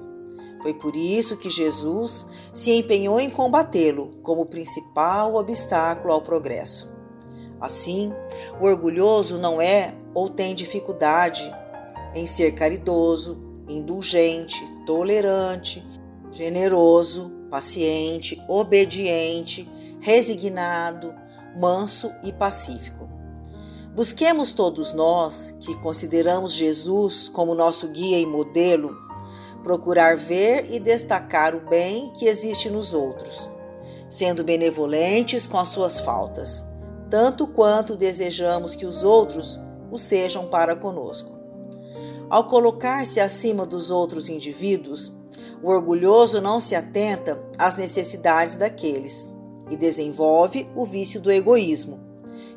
Foi 0.61 0.75
por 0.75 0.95
isso 0.95 1.35
que 1.37 1.49
Jesus 1.49 2.27
se 2.53 2.71
empenhou 2.71 3.19
em 3.19 3.31
combatê-lo 3.31 4.11
como 4.21 4.45
principal 4.45 5.33
obstáculo 5.33 6.13
ao 6.13 6.21
progresso. 6.21 6.87
Assim, 7.59 8.13
o 8.61 8.65
orgulhoso 8.65 9.39
não 9.39 9.59
é 9.59 9.95
ou 10.13 10.29
tem 10.29 10.53
dificuldade 10.53 11.51
em 12.13 12.27
ser 12.27 12.51
caridoso, 12.51 13.39
indulgente, 13.67 14.63
tolerante, 14.85 15.83
generoso, 16.31 17.34
paciente, 17.49 18.41
obediente, 18.47 19.69
resignado, 19.99 21.13
manso 21.55 22.11
e 22.23 22.31
pacífico. 22.31 23.09
Busquemos 23.95 24.51
todos 24.51 24.91
nós, 24.91 25.55
que 25.59 25.73
consideramos 25.77 26.53
Jesus 26.53 27.29
como 27.29 27.55
nosso 27.55 27.87
guia 27.87 28.19
e 28.19 28.25
modelo, 28.25 28.97
procurar 29.63 30.17
ver 30.17 30.67
e 30.69 30.79
destacar 30.79 31.55
o 31.55 31.61
bem 31.61 32.11
que 32.11 32.27
existe 32.27 32.69
nos 32.69 32.93
outros, 32.93 33.49
sendo 34.09 34.43
benevolentes 34.43 35.47
com 35.47 35.57
as 35.57 35.69
suas 35.69 35.99
faltas, 35.99 36.65
tanto 37.09 37.47
quanto 37.47 37.95
desejamos 37.95 38.75
que 38.75 38.85
os 38.85 39.01
outros 39.01 39.59
o 39.89 39.97
sejam 39.97 40.47
para 40.47 40.75
conosco. 40.75 41.31
Ao 42.29 42.47
colocar-se 42.49 43.19
acima 43.19 43.65
dos 43.65 43.89
outros 43.89 44.27
indivíduos, 44.27 45.11
o 45.61 45.69
orgulhoso 45.69 46.41
não 46.41 46.59
se 46.59 46.75
atenta 46.75 47.39
às 47.57 47.75
necessidades 47.75 48.55
daqueles 48.55 49.27
e 49.69 49.75
desenvolve 49.75 50.67
o 50.75 50.85
vício 50.85 51.19
do 51.19 51.31
egoísmo. 51.31 51.99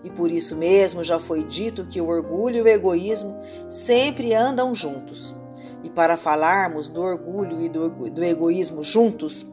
E 0.05 0.11
por 0.11 0.31
isso 0.31 0.55
mesmo 0.57 1.03
já 1.03 1.19
foi 1.19 1.43
dito 1.45 1.87
que 1.87 2.01
o 2.01 2.09
orgulho 2.09 2.57
e 2.57 2.63
o 2.63 2.69
egoísmo 2.69 3.37
sempre 3.69 4.35
andam 4.35 4.75
juntos. 4.75 5.35
E 5.83 5.91
para 5.91 6.17
falarmos 6.17 6.89
do 6.89 7.01
orgulho 7.03 7.61
e 7.61 7.69
do, 7.69 7.89
do 8.11 8.25
egoísmo 8.25 8.83
juntos, 8.83 9.47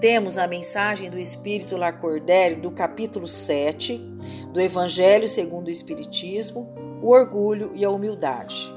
temos 0.00 0.36
a 0.38 0.46
mensagem 0.46 1.10
do 1.10 1.18
Espírito 1.18 1.76
Lacordaire 1.76 2.56
do 2.56 2.70
capítulo 2.70 3.26
7 3.26 3.98
do 4.52 4.60
Evangelho 4.60 5.28
segundo 5.28 5.68
o 5.68 5.70
Espiritismo, 5.70 6.72
o 7.02 7.10
orgulho 7.10 7.70
e 7.74 7.84
a 7.84 7.90
humildade. 7.90 8.73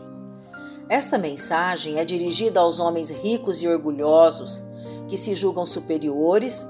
Esta 0.90 1.18
mensagem 1.18 2.00
é 2.00 2.06
dirigida 2.06 2.62
aos 2.62 2.80
homens 2.80 3.10
ricos 3.10 3.62
e 3.62 3.68
orgulhosos 3.68 4.64
que 5.08 5.18
se 5.18 5.36
julgam 5.36 5.66
superiores 5.66 6.66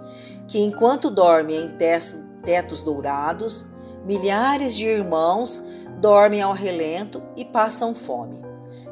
que, 0.48 0.60
enquanto 0.60 1.12
dormem 1.12 1.66
em 1.66 1.78
tetos 2.44 2.82
dourados, 2.82 3.66
milhares 4.06 4.76
de 4.76 4.86
irmãos 4.86 5.62
dormem 6.00 6.42
ao 6.42 6.54
relento 6.54 7.22
e 7.36 7.46
passam 7.46 7.94
fome, 7.94 8.44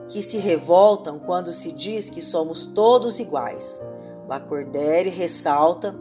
que 0.07 0.21
se 0.21 0.37
revoltam 0.37 1.17
quando 1.17 1.53
se 1.53 1.71
diz 1.71 2.09
que 2.09 2.21
somos 2.21 2.65
todos 2.65 3.19
iguais. 3.19 3.81
Lacordaire 4.27 5.09
ressalta 5.09 5.95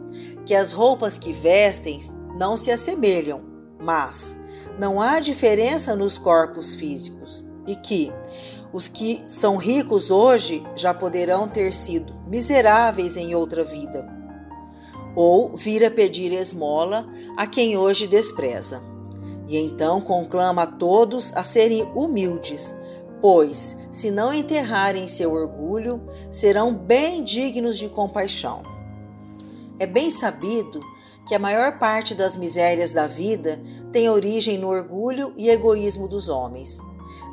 que 0.45 0.53
as 0.53 0.71
roupas 0.71 1.17
que 1.17 1.33
vestem 1.33 1.99
não 2.37 2.57
se 2.57 2.71
assemelham, 2.71 3.41
mas 3.81 4.35
não 4.77 5.01
há 5.01 5.19
diferença 5.19 5.95
nos 5.95 6.17
corpos 6.17 6.75
físicos 6.75 7.45
e 7.67 7.75
que 7.75 8.11
os 8.75 8.89
que 8.89 9.23
são 9.25 9.55
ricos 9.55 10.11
hoje 10.11 10.61
já 10.75 10.93
poderão 10.93 11.47
ter 11.47 11.71
sido 11.71 12.13
miseráveis 12.27 13.15
em 13.15 13.33
outra 13.33 13.63
vida 13.63 14.05
ou 15.15 15.55
vir 15.55 15.85
a 15.85 15.89
pedir 15.89 16.33
esmola 16.33 17.07
a 17.37 17.47
quem 17.47 17.77
hoje 17.77 18.05
despreza. 18.05 18.81
E 19.47 19.55
então 19.55 20.01
conclama 20.01 20.63
a 20.63 20.67
todos 20.67 21.31
a 21.37 21.41
serem 21.41 21.83
humildes, 21.95 22.75
pois, 23.21 23.77
se 23.93 24.11
não 24.11 24.33
enterrarem 24.33 25.07
seu 25.07 25.31
orgulho, 25.31 26.05
serão 26.29 26.75
bem 26.75 27.23
dignos 27.23 27.77
de 27.77 27.87
compaixão. 27.87 28.61
É 29.79 29.85
bem 29.85 30.11
sabido 30.11 30.81
que 31.25 31.33
a 31.33 31.39
maior 31.39 31.79
parte 31.79 32.13
das 32.13 32.35
misérias 32.35 32.91
da 32.91 33.07
vida 33.07 33.57
tem 33.93 34.09
origem 34.09 34.57
no 34.57 34.67
orgulho 34.67 35.33
e 35.37 35.49
egoísmo 35.49 36.09
dos 36.09 36.27
homens. 36.27 36.81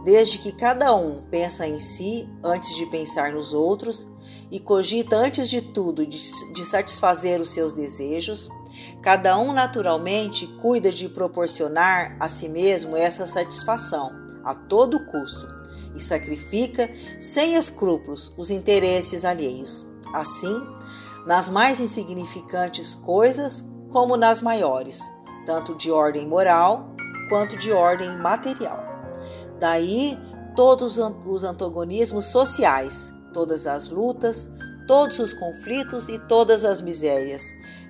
Desde 0.05 0.39
que 0.39 0.51
cada 0.51 0.95
um 0.95 1.23
pensa 1.31 1.67
em 1.67 1.79
si 1.79 2.29
antes 2.43 2.75
de 2.75 2.87
pensar 2.87 3.33
nos 3.33 3.53
outros 3.53 4.09
e 4.51 4.59
cogita 4.59 5.17
antes 5.17 5.49
de 5.49 5.61
tudo 5.61 6.05
de, 6.05 6.19
de 6.53 6.67
satisfazer 6.67 7.41
os 7.41 7.51
seus 7.51 7.73
desejos, 7.73 8.49
cada 9.01 9.39
um 9.39 9.53
naturalmente 9.53 10.47
cuida 10.61 10.91
de 10.91 11.09
proporcionar 11.09 12.17
a 12.19 12.29
si 12.29 12.49
mesmo 12.49 12.97
essa 12.97 13.27
satisfação 13.27 14.11
a 14.45 14.55
todo 14.55 15.07
custo 15.07 15.47
e 15.95 16.01
sacrifica 16.01 16.91
sem 17.21 17.55
escrúpulos 17.55 18.33
os 18.37 18.51
interesses 18.51 19.25
alheios. 19.25 19.87
Assim, 20.13 20.61
nas 21.27 21.49
mais 21.49 21.79
insignificantes 21.79 22.95
coisas 22.95 23.65
como 23.91 24.17
nas 24.17 24.43
maiores, 24.43 25.01
tanto 25.47 25.77
de 25.77 25.91
ordem 25.91 26.27
moral 26.27 26.95
quanto 27.29 27.57
de 27.57 27.73
ordem 27.73 28.17
material. 28.19 28.92
Daí 29.63 30.19
todos 30.57 30.99
os 30.99 31.45
antagonismos 31.45 32.25
sociais, 32.25 33.15
todas 33.33 33.65
as 33.65 33.89
lutas, 33.89 34.51
todos 34.89 35.21
os 35.21 35.33
conflitos 35.33 36.09
e 36.09 36.19
todas 36.19 36.65
as 36.65 36.81
misérias, 36.81 37.45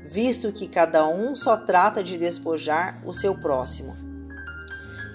visto 0.05 0.53
que 0.53 0.69
cada 0.69 1.09
um 1.09 1.35
só 1.35 1.57
trata 1.57 2.03
de 2.03 2.19
despojar 2.19 3.03
o 3.07 3.15
seu 3.15 3.35
próximo. 3.35 3.97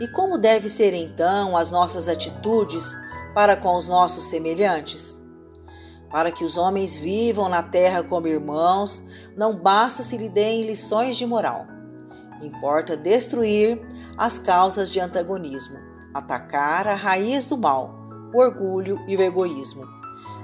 E 0.02 0.08
como 0.08 0.36
deve 0.36 0.68
ser 0.68 0.96
então 0.96 1.56
as 1.56 1.70
nossas 1.70 2.08
atitudes 2.08 2.92
para 3.36 3.56
com 3.56 3.78
os 3.78 3.88
nossos 3.88 4.24
semelhantes? 4.24 5.16
Para 6.10 6.32
que 6.32 6.44
os 6.44 6.58
homens 6.58 6.98
vivam 6.98 7.48
na 7.50 7.62
terra 7.62 8.02
como 8.02 8.28
irmãos, 8.28 9.00
não 9.36 9.56
basta 9.56 10.02
se 10.02 10.18
lhe 10.18 10.28
deem 10.28 10.66
lições 10.66 11.18
de 11.18 11.26
moral. 11.28 11.68
Importa 12.42 12.98
destruir 12.98 13.80
as 14.18 14.40
causas 14.40 14.90
de 14.90 15.00
antagonismo, 15.00 15.87
atacar 16.14 16.88
a 16.88 16.96
raiz 16.96 17.46
do 17.46 17.58
mal, 17.58 17.94
o 18.34 18.40
orgulho 18.40 19.00
e 19.08 19.16
o 19.16 19.22
egoísmo 19.22 19.98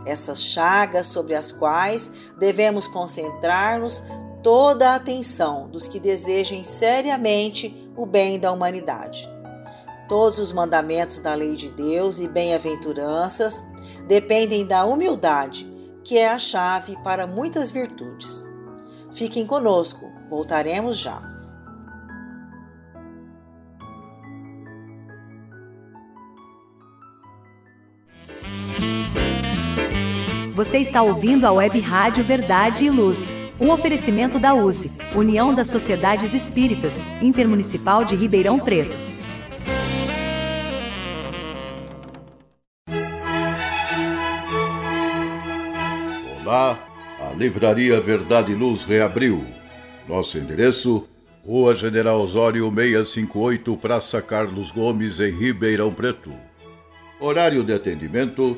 essas 0.06 0.42
chagas 0.42 1.08
sobre 1.08 1.36
as 1.36 1.52
quais 1.52 2.12
devemos 2.38 2.88
concentrar-nos 2.88 4.04
toda 4.42 4.92
a 4.92 4.96
atenção 4.96 5.70
dos 5.70 5.88
que 5.88 6.00
desejem 6.00 6.64
seriamente 6.64 7.90
o 7.96 8.06
bem 8.06 8.40
da 8.40 8.52
humanidade. 8.52 9.30
Todos 10.10 10.40
os 10.40 10.52
mandamentos 10.52 11.20
da 11.20 11.34
lei 11.34 11.56
de 11.56 11.70
Deus 11.70 12.20
e 12.20 12.28
bem-aventuranças 12.28 13.64
dependem 14.08 14.66
da 14.66 14.84
humildade, 14.84 15.70
que 16.04 16.18
é 16.18 16.30
a 16.30 16.38
chave 16.38 16.98
para 17.04 17.26
muitas 17.26 17.72
virtudes. 17.72 18.44
Fiquem 19.14 19.48
conosco, 19.48 20.12
voltaremos 20.30 20.98
já. 20.98 21.33
Você 30.64 30.78
está 30.78 31.02
ouvindo 31.02 31.46
a 31.46 31.52
Web 31.52 31.78
Rádio 31.82 32.24
Verdade 32.24 32.86
e 32.86 32.90
Luz. 32.90 33.20
Um 33.60 33.70
oferecimento 33.70 34.40
da 34.40 34.54
USE, 34.54 34.90
União 35.14 35.54
das 35.54 35.68
Sociedades 35.68 36.34
Espíritas, 36.34 36.94
Intermunicipal 37.22 38.06
de 38.06 38.16
Ribeirão 38.16 38.58
Preto. 38.58 38.98
Olá, 46.42 46.80
a 47.20 47.34
Livraria 47.36 48.00
Verdade 48.00 48.54
e 48.54 48.56
Luz 48.56 48.86
reabriu. 48.86 49.44
Nosso 50.08 50.38
endereço: 50.38 51.06
Rua 51.46 51.76
General 51.76 52.22
Osório 52.22 52.74
658, 52.74 53.76
Praça 53.76 54.22
Carlos 54.22 54.72
Gomes, 54.72 55.20
em 55.20 55.30
Ribeirão 55.30 55.94
Preto. 55.94 56.32
Horário 57.20 57.66
de 57.66 57.74
atendimento: 57.74 58.58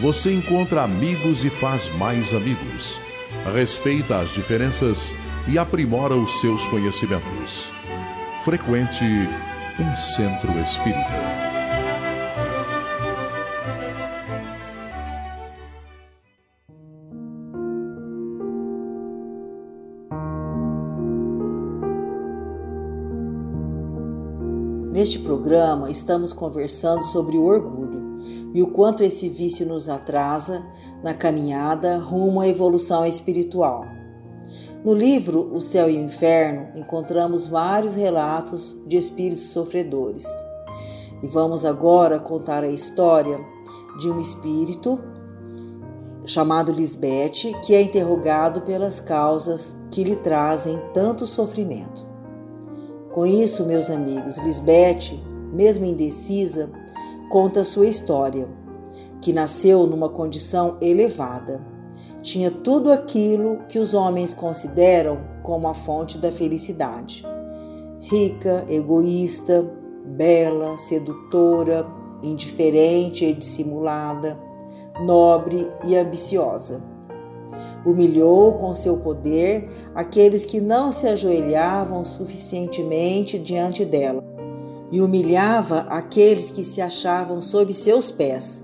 você 0.00 0.32
encontra 0.32 0.82
amigos 0.82 1.44
e 1.44 1.50
faz 1.50 1.88
mais 1.96 2.34
amigos. 2.34 2.98
Respeita 3.52 4.18
as 4.18 4.30
diferenças 4.30 5.12
e 5.48 5.58
aprimora 5.58 6.16
os 6.16 6.40
seus 6.40 6.66
conhecimentos. 6.66 7.70
Frequente 8.44 9.04
um 9.78 9.96
centro 9.96 10.52
espírita. 10.60 11.44
Neste 24.92 25.18
programa, 25.18 25.90
estamos 25.90 26.32
conversando 26.32 27.02
sobre 27.02 27.36
o 27.36 27.44
orgulho 27.44 28.03
e 28.54 28.62
o 28.62 28.68
quanto 28.68 29.02
esse 29.02 29.28
vício 29.28 29.66
nos 29.66 29.88
atrasa 29.88 30.62
na 31.02 31.12
caminhada 31.12 31.98
rumo 31.98 32.40
à 32.40 32.46
evolução 32.46 33.04
espiritual. 33.04 33.84
No 34.84 34.94
livro 34.94 35.50
O 35.52 35.60
Céu 35.60 35.90
e 35.90 35.96
o 35.96 36.00
Inferno, 36.00 36.68
encontramos 36.76 37.48
vários 37.48 37.96
relatos 37.96 38.78
de 38.86 38.96
espíritos 38.96 39.46
sofredores. 39.46 40.24
E 41.20 41.26
vamos 41.26 41.64
agora 41.64 42.20
contar 42.20 42.62
a 42.62 42.68
história 42.68 43.38
de 43.98 44.08
um 44.10 44.20
espírito 44.20 45.02
chamado 46.26 46.70
Lisbeth, 46.70 47.60
que 47.64 47.74
é 47.74 47.82
interrogado 47.82 48.60
pelas 48.60 49.00
causas 49.00 49.74
que 49.90 50.04
lhe 50.04 50.16
trazem 50.16 50.80
tanto 50.92 51.26
sofrimento. 51.26 52.06
Com 53.12 53.26
isso, 53.26 53.64
meus 53.64 53.90
amigos, 53.90 54.38
Lisbeth, 54.38 55.18
mesmo 55.52 55.84
indecisa, 55.84 56.68
conta 57.34 57.64
sua 57.64 57.88
história, 57.88 58.46
que 59.20 59.32
nasceu 59.32 59.88
numa 59.88 60.08
condição 60.08 60.76
elevada. 60.80 61.66
Tinha 62.22 62.48
tudo 62.48 62.92
aquilo 62.92 63.58
que 63.68 63.80
os 63.80 63.92
homens 63.92 64.32
consideram 64.32 65.18
como 65.42 65.66
a 65.66 65.74
fonte 65.74 66.16
da 66.16 66.30
felicidade. 66.30 67.26
Rica, 68.02 68.64
egoísta, 68.68 69.68
bela, 70.06 70.78
sedutora, 70.78 71.84
indiferente 72.22 73.24
e 73.24 73.32
dissimulada, 73.32 74.38
nobre 75.04 75.68
e 75.82 75.96
ambiciosa. 75.96 76.84
Humilhou 77.84 78.52
com 78.52 78.72
seu 78.72 78.98
poder 78.98 79.68
aqueles 79.92 80.44
que 80.44 80.60
não 80.60 80.92
se 80.92 81.08
ajoelhavam 81.08 82.04
suficientemente 82.04 83.40
diante 83.40 83.84
dela 83.84 84.33
e 84.90 85.00
humilhava 85.00 85.80
aqueles 85.88 86.50
que 86.50 86.62
se 86.62 86.80
achavam 86.80 87.40
sob 87.40 87.72
seus 87.72 88.10
pés, 88.10 88.62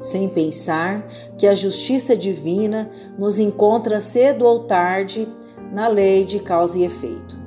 sem 0.00 0.28
pensar 0.28 1.06
que 1.38 1.46
a 1.46 1.54
justiça 1.54 2.16
divina 2.16 2.90
nos 3.18 3.38
encontra 3.38 4.00
cedo 4.00 4.44
ou 4.44 4.64
tarde 4.64 5.28
na 5.72 5.88
lei 5.88 6.24
de 6.24 6.40
causa 6.40 6.78
e 6.78 6.84
efeito. 6.84 7.40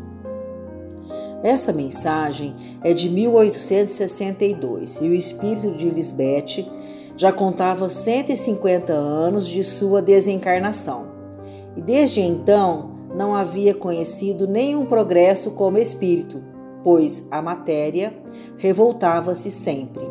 Essa 1.44 1.72
mensagem 1.72 2.56
é 2.84 2.94
de 2.94 3.08
1862 3.10 4.98
e 5.02 5.04
o 5.08 5.14
espírito 5.14 5.72
de 5.72 5.90
Lisbeth 5.90 6.66
já 7.16 7.32
contava 7.32 7.88
150 7.88 8.94
anos 8.94 9.48
de 9.48 9.64
sua 9.64 10.02
desencarnação. 10.02 11.14
E 11.76 11.82
desde 11.82 12.20
então 12.20 12.96
não 13.14 13.36
havia 13.36 13.74
conhecido 13.74 14.48
nenhum 14.48 14.86
progresso 14.86 15.52
como 15.52 15.78
espírito 15.78 16.55
pois 16.86 17.26
a 17.32 17.42
matéria 17.42 18.14
revoltava-se 18.60 19.50
sempre. 19.50 20.06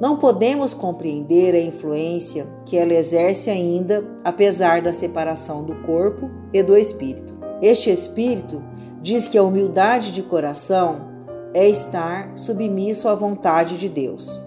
Não 0.00 0.16
podemos 0.16 0.72
compreender 0.72 1.52
a 1.52 1.58
influência 1.58 2.46
que 2.64 2.76
ela 2.78 2.94
exerce 2.94 3.50
ainda, 3.50 4.06
apesar 4.22 4.80
da 4.82 4.92
separação 4.92 5.64
do 5.64 5.74
corpo 5.82 6.30
e 6.52 6.62
do 6.62 6.76
espírito. 6.76 7.34
Este 7.60 7.90
espírito 7.90 8.62
diz 9.02 9.26
que 9.26 9.36
a 9.36 9.42
humildade 9.42 10.12
de 10.12 10.22
coração 10.22 11.08
é 11.52 11.68
estar 11.68 12.30
submisso 12.38 13.08
à 13.08 13.14
vontade 13.16 13.76
de 13.76 13.88
Deus, 13.88 14.40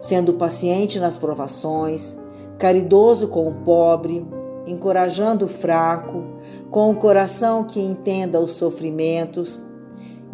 sendo 0.00 0.32
paciente 0.32 0.98
nas 0.98 1.18
provações, 1.18 2.16
caridoso 2.56 3.28
com 3.28 3.46
o 3.48 3.54
pobre, 3.56 4.26
encorajando 4.66 5.44
o 5.44 5.48
fraco, 5.48 6.24
com 6.70 6.90
o 6.90 6.96
coração 6.96 7.64
que 7.64 7.80
entenda 7.80 8.40
os 8.40 8.52
sofrimentos, 8.52 9.60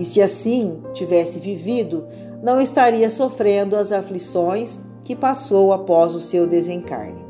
e 0.01 0.05
se 0.07 0.23
assim 0.23 0.83
tivesse 0.95 1.39
vivido, 1.39 2.07
não 2.43 2.59
estaria 2.59 3.11
sofrendo 3.11 3.77
as 3.77 3.93
aflições 3.93 4.81
que 5.03 5.15
passou 5.15 5.75
após 5.75 6.15
o 6.15 6.23
seu 6.23 6.47
desencarne. 6.47 7.23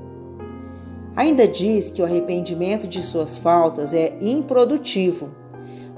Ainda 1.17 1.49
diz 1.49 1.91
que 1.91 2.01
o 2.01 2.05
arrependimento 2.05 2.87
de 2.87 3.03
suas 3.03 3.37
faltas 3.37 3.93
é 3.93 4.17
improdutivo, 4.21 5.31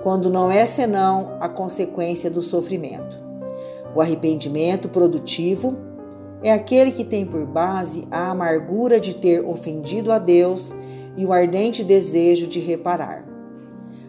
quando 0.03 0.31
não 0.31 0.51
é 0.51 0.65
senão 0.65 1.37
a 1.41 1.49
consequência 1.49 2.31
do 2.31 2.41
sofrimento. 2.41 3.19
O 3.95 4.01
arrependimento 4.01 4.89
produtivo 4.89 5.77
é 6.43 6.51
aquele 6.51 6.91
que 6.91 7.05
tem 7.05 7.27
por 7.27 7.45
base 7.45 8.09
a 8.11 8.31
amargura 8.31 8.99
de 8.99 9.15
ter 9.15 9.45
ofendido 9.45 10.11
a 10.11 10.19
Deus 10.19 10.75
e 11.19 11.27
o 11.27 11.35
ardente 11.35 11.85
desejo 11.85 12.47
de 12.47 12.61
reparar. 12.61 13.27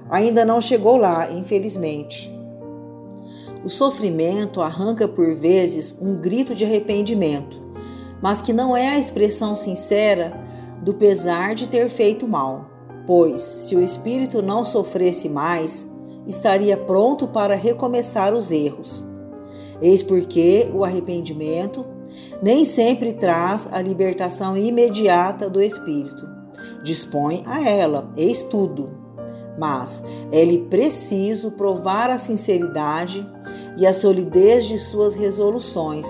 Ainda 0.10 0.46
não 0.46 0.62
chegou 0.62 0.96
lá, 0.96 1.30
infelizmente, 1.30 2.34
o 3.64 3.70
sofrimento 3.70 4.62
arranca 4.62 5.08
por 5.08 5.34
vezes 5.34 5.98
um 6.02 6.16
grito 6.16 6.54
de 6.54 6.66
arrependimento, 6.66 7.62
mas 8.22 8.42
que 8.42 8.52
não 8.52 8.76
é 8.76 8.90
a 8.90 9.00
expressão 9.00 9.56
sincera 9.56 10.34
do 10.82 10.94
pesar 10.94 11.56
de 11.56 11.68
ter 11.68 11.90
feito 11.90 12.28
mal, 12.28 12.70
pois, 13.08 13.40
se 13.40 13.76
o 13.76 13.82
espírito 13.82 14.42
não 14.42 14.66
sofresse 14.66 15.30
mais, 15.30 15.90
estaria 16.28 16.76
pronto 16.76 17.28
para 17.28 17.56
recomeçar 17.56 18.34
os 18.34 18.52
erros. 18.52 19.04
Eis 19.82 20.04
porque 20.04 20.70
o 20.74 20.84
arrependimento 20.84 21.86
nem 22.42 22.66
sempre 22.66 23.14
traz 23.14 23.70
a 23.72 23.82
libertação 23.82 24.58
imediata 24.58 25.50
do 25.50 25.62
espírito. 25.62 26.28
Dispõe 26.84 27.44
a 27.46 27.68
ela, 27.68 28.12
eis 28.16 28.44
tudo 28.44 29.03
mas 29.58 30.04
é-lhe 30.32 30.60
preciso 30.60 31.52
provar 31.52 32.10
a 32.10 32.18
sinceridade 32.18 33.26
e 33.78 33.86
a 33.86 33.94
solidez 33.94 34.66
de 34.66 34.78
suas 34.78 35.16
resoluções 35.16 36.08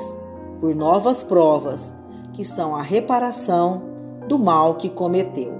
por 0.59 0.73
novas 0.73 1.23
provas, 1.23 1.93
que 2.33 2.43
são 2.43 2.75
a 2.75 2.81
reparação 2.81 3.83
do 4.27 4.39
mal 4.39 4.75
que 4.75 4.89
cometeu. 4.89 5.55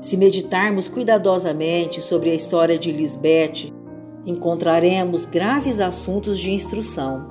Se 0.00 0.16
meditarmos 0.16 0.86
cuidadosamente 0.86 2.00
sobre 2.00 2.30
a 2.30 2.34
história 2.34 2.78
de 2.78 2.92
Lisbeth, 2.92 3.72
encontraremos 4.24 5.26
graves 5.26 5.80
assuntos 5.80 6.38
de 6.38 6.52
instrução, 6.52 7.26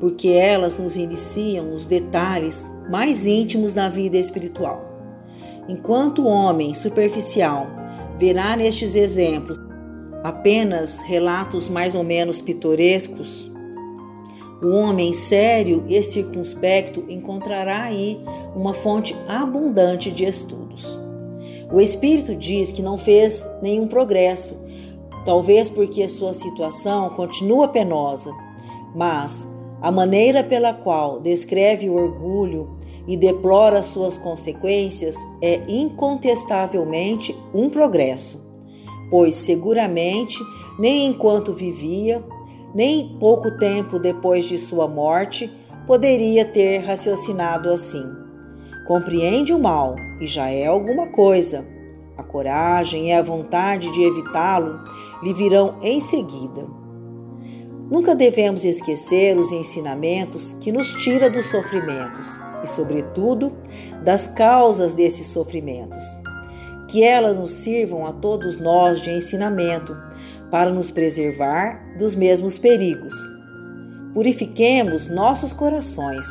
porque 0.00 0.28
elas 0.28 0.78
nos 0.78 0.96
iniciam 0.96 1.74
os 1.74 1.86
detalhes 1.86 2.68
mais 2.90 3.26
íntimos 3.26 3.72
da 3.72 3.88
vida 3.88 4.16
espiritual. 4.16 4.82
Enquanto 5.68 6.22
o 6.22 6.26
homem 6.26 6.74
superficial 6.74 7.66
verá 8.20 8.54
nestes 8.54 8.94
exemplos 8.94 9.56
apenas 10.22 11.00
relatos 11.00 11.70
mais 11.70 11.94
ou 11.94 12.04
menos 12.04 12.38
pitorescos, 12.42 13.50
O 14.62 14.74
homem 14.74 15.14
sério 15.14 15.84
e 15.88 16.02
circunspecto 16.02 17.02
encontrará 17.08 17.84
aí 17.84 18.20
uma 18.54 18.74
fonte 18.74 19.16
abundante 19.26 20.10
de 20.10 20.26
estudos. 20.26 20.98
O 21.72 21.80
espírito 21.80 22.36
diz 22.36 22.70
que 22.70 22.82
não 22.82 22.98
fez 22.98 23.42
nenhum 23.62 23.88
progresso, 23.88 24.54
talvez 25.24 25.70
porque 25.70 26.06
sua 26.10 26.34
situação 26.34 27.08
continua 27.08 27.68
penosa, 27.68 28.30
mas 28.94 29.48
a 29.80 29.90
maneira 29.90 30.44
pela 30.44 30.74
qual 30.74 31.20
descreve 31.20 31.88
o 31.88 31.94
orgulho 31.94 32.76
e 33.06 33.16
deplora 33.16 33.82
suas 33.82 34.16
consequências 34.16 35.16
é 35.42 35.62
incontestavelmente 35.68 37.36
um 37.54 37.68
progresso, 37.68 38.40
pois 39.10 39.34
seguramente 39.34 40.38
nem 40.78 41.06
enquanto 41.06 41.52
vivia 41.52 42.22
nem 42.74 43.16
pouco 43.18 43.50
tempo 43.58 43.98
depois 43.98 44.44
de 44.44 44.58
sua 44.58 44.86
morte 44.86 45.50
poderia 45.86 46.44
ter 46.44 46.78
raciocinado 46.78 47.70
assim. 47.70 48.04
Compreende 48.86 49.52
o 49.52 49.58
mal 49.58 49.96
e 50.20 50.26
já 50.26 50.48
é 50.48 50.66
alguma 50.66 51.08
coisa. 51.08 51.66
A 52.16 52.22
coragem 52.22 53.08
e 53.08 53.12
a 53.12 53.22
vontade 53.22 53.90
de 53.90 54.02
evitá-lo 54.02 54.80
lhe 55.22 55.32
virão 55.32 55.76
em 55.82 55.98
seguida. 56.00 56.66
Nunca 57.90 58.14
devemos 58.14 58.64
esquecer 58.64 59.36
os 59.36 59.50
ensinamentos 59.50 60.52
que 60.60 60.70
nos 60.70 60.92
tira 61.02 61.28
dos 61.28 61.46
sofrimentos 61.46 62.49
e, 62.62 62.66
sobretudo, 62.66 63.52
das 64.02 64.26
causas 64.26 64.94
desses 64.94 65.26
sofrimentos. 65.28 66.02
Que 66.88 67.04
elas 67.04 67.36
nos 67.36 67.52
sirvam 67.52 68.06
a 68.06 68.12
todos 68.12 68.58
nós 68.58 69.00
de 69.00 69.10
ensinamento 69.10 69.96
para 70.50 70.70
nos 70.70 70.90
preservar 70.90 71.96
dos 71.96 72.14
mesmos 72.14 72.58
perigos. 72.58 73.14
Purifiquemos 74.12 75.08
nossos 75.08 75.52
corações, 75.52 76.26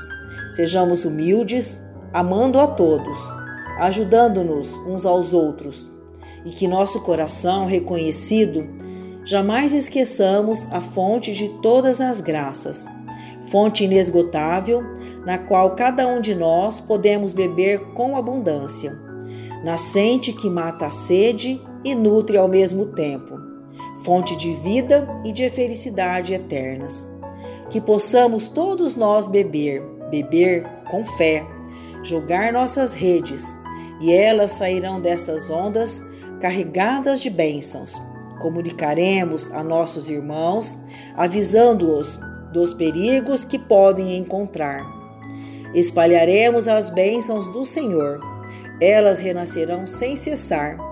sejamos 0.52 1.06
humildes, 1.06 1.82
amando 2.12 2.60
a 2.60 2.68
todos, 2.68 3.18
ajudando-nos 3.80 4.74
uns 4.86 5.06
aos 5.06 5.34
outros, 5.34 5.90
e 6.46 6.50
que 6.50 6.68
nosso 6.68 7.00
coração 7.02 7.66
reconhecido 7.66 8.68
jamais 9.24 9.72
esqueçamos 9.72 10.68
a 10.72 10.82
fonte 10.82 11.34
de 11.34 11.48
todas 11.62 12.02
as 12.02 12.20
graças, 12.20 12.86
fonte 13.50 13.86
inesgotável 13.86 14.84
na 15.26 15.38
qual 15.38 15.76
cada 15.76 16.08
um 16.08 16.22
de 16.22 16.34
nós 16.34 16.80
podemos 16.80 17.34
beber 17.34 17.80
com 17.94 18.16
abundância, 18.16 18.98
nascente 19.64 20.34
que 20.34 20.50
mata 20.50 20.88
a 20.88 20.92
sede 20.92 21.62
e 21.84 21.94
nutre 21.96 22.38
ao 22.38 22.48
mesmo 22.48 22.86
tempo 22.88 23.50
fonte 24.04 24.36
de 24.36 24.54
vida 24.56 25.08
e 25.24 25.32
de 25.32 25.50
felicidade 25.50 26.34
eternas. 26.34 27.08
Que 27.70 27.80
possamos 27.80 28.48
todos 28.48 28.96
nós 28.96 29.28
beber, 29.28 29.82
beber 30.10 30.66
com 30.90 31.04
fé, 31.04 31.46
jogar 32.04 32.52
nossas 32.52 32.94
redes, 32.94 33.44
e 34.02 34.12
elas 34.12 34.52
sairão 34.52 35.00
dessas 35.02 35.50
ondas 35.50 36.02
carregadas 36.40 37.22
de 37.22 37.30
bênçãos. 37.30 38.02
Comunicaremos 38.40 39.52
a 39.52 39.64
nossos 39.64 40.10
irmãos, 40.10 40.78
avisando-os 41.16 42.20
dos 42.54 42.74
perigos 42.74 43.44
que 43.44 43.60
podem 43.60 44.18
encontrar. 44.18 44.99
Espalharemos 45.74 46.68
as 46.68 46.90
bênçãos 46.90 47.48
do 47.50 47.66
Senhor, 47.66 48.20
elas 48.82 49.20
renascerão 49.20 49.86
sem 49.86 50.16
cessar 50.16 50.90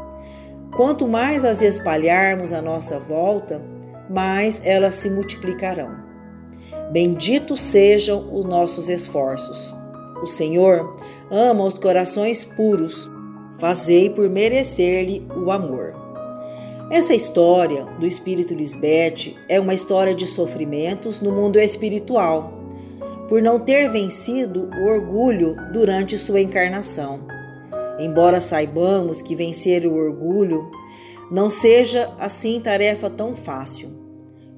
Quanto 0.78 1.08
mais 1.08 1.44
as 1.44 1.62
espalharmos 1.62 2.54
à 2.54 2.62
nossa 2.62 3.00
volta, 3.00 3.60
mais 4.08 4.62
elas 4.64 4.94
se 4.94 5.10
multiplicarão. 5.10 5.90
Benditos 6.92 7.62
sejam 7.62 8.30
os 8.32 8.46
nossos 8.46 8.88
esforços. 8.88 9.76
O 10.22 10.28
Senhor 10.28 10.96
ama 11.32 11.64
os 11.64 11.74
corações 11.74 12.46
puros. 12.46 13.10
Fazei 13.60 14.10
por 14.10 14.30
merecer-lhe 14.30 15.28
o 15.36 15.52
amor. 15.52 15.96
Essa 16.92 17.16
história 17.16 17.84
do 18.00 18.06
Espírito 18.06 18.54
Lisbete 18.54 19.36
é 19.50 19.60
uma 19.60 19.74
história 19.74 20.14
de 20.14 20.28
sofrimentos 20.28 21.20
no 21.20 21.32
mundo 21.32 21.60
espiritual, 21.60 22.54
por 23.28 23.42
não 23.42 23.60
ter 23.60 23.90
vencido 23.90 24.70
o 24.80 24.88
orgulho 24.88 25.56
durante 25.74 26.18
sua 26.18 26.42
encarnação. 26.42 27.22
Embora 28.00 28.40
saibamos 28.40 29.22
que 29.22 29.36
vencer 29.36 29.86
o 29.86 29.96
orgulho 29.96 30.72
não 31.30 31.50
seja 31.50 32.14
assim 32.20 32.60
tarefa 32.60 33.10
tão 33.10 33.36
fácil. 33.36 33.90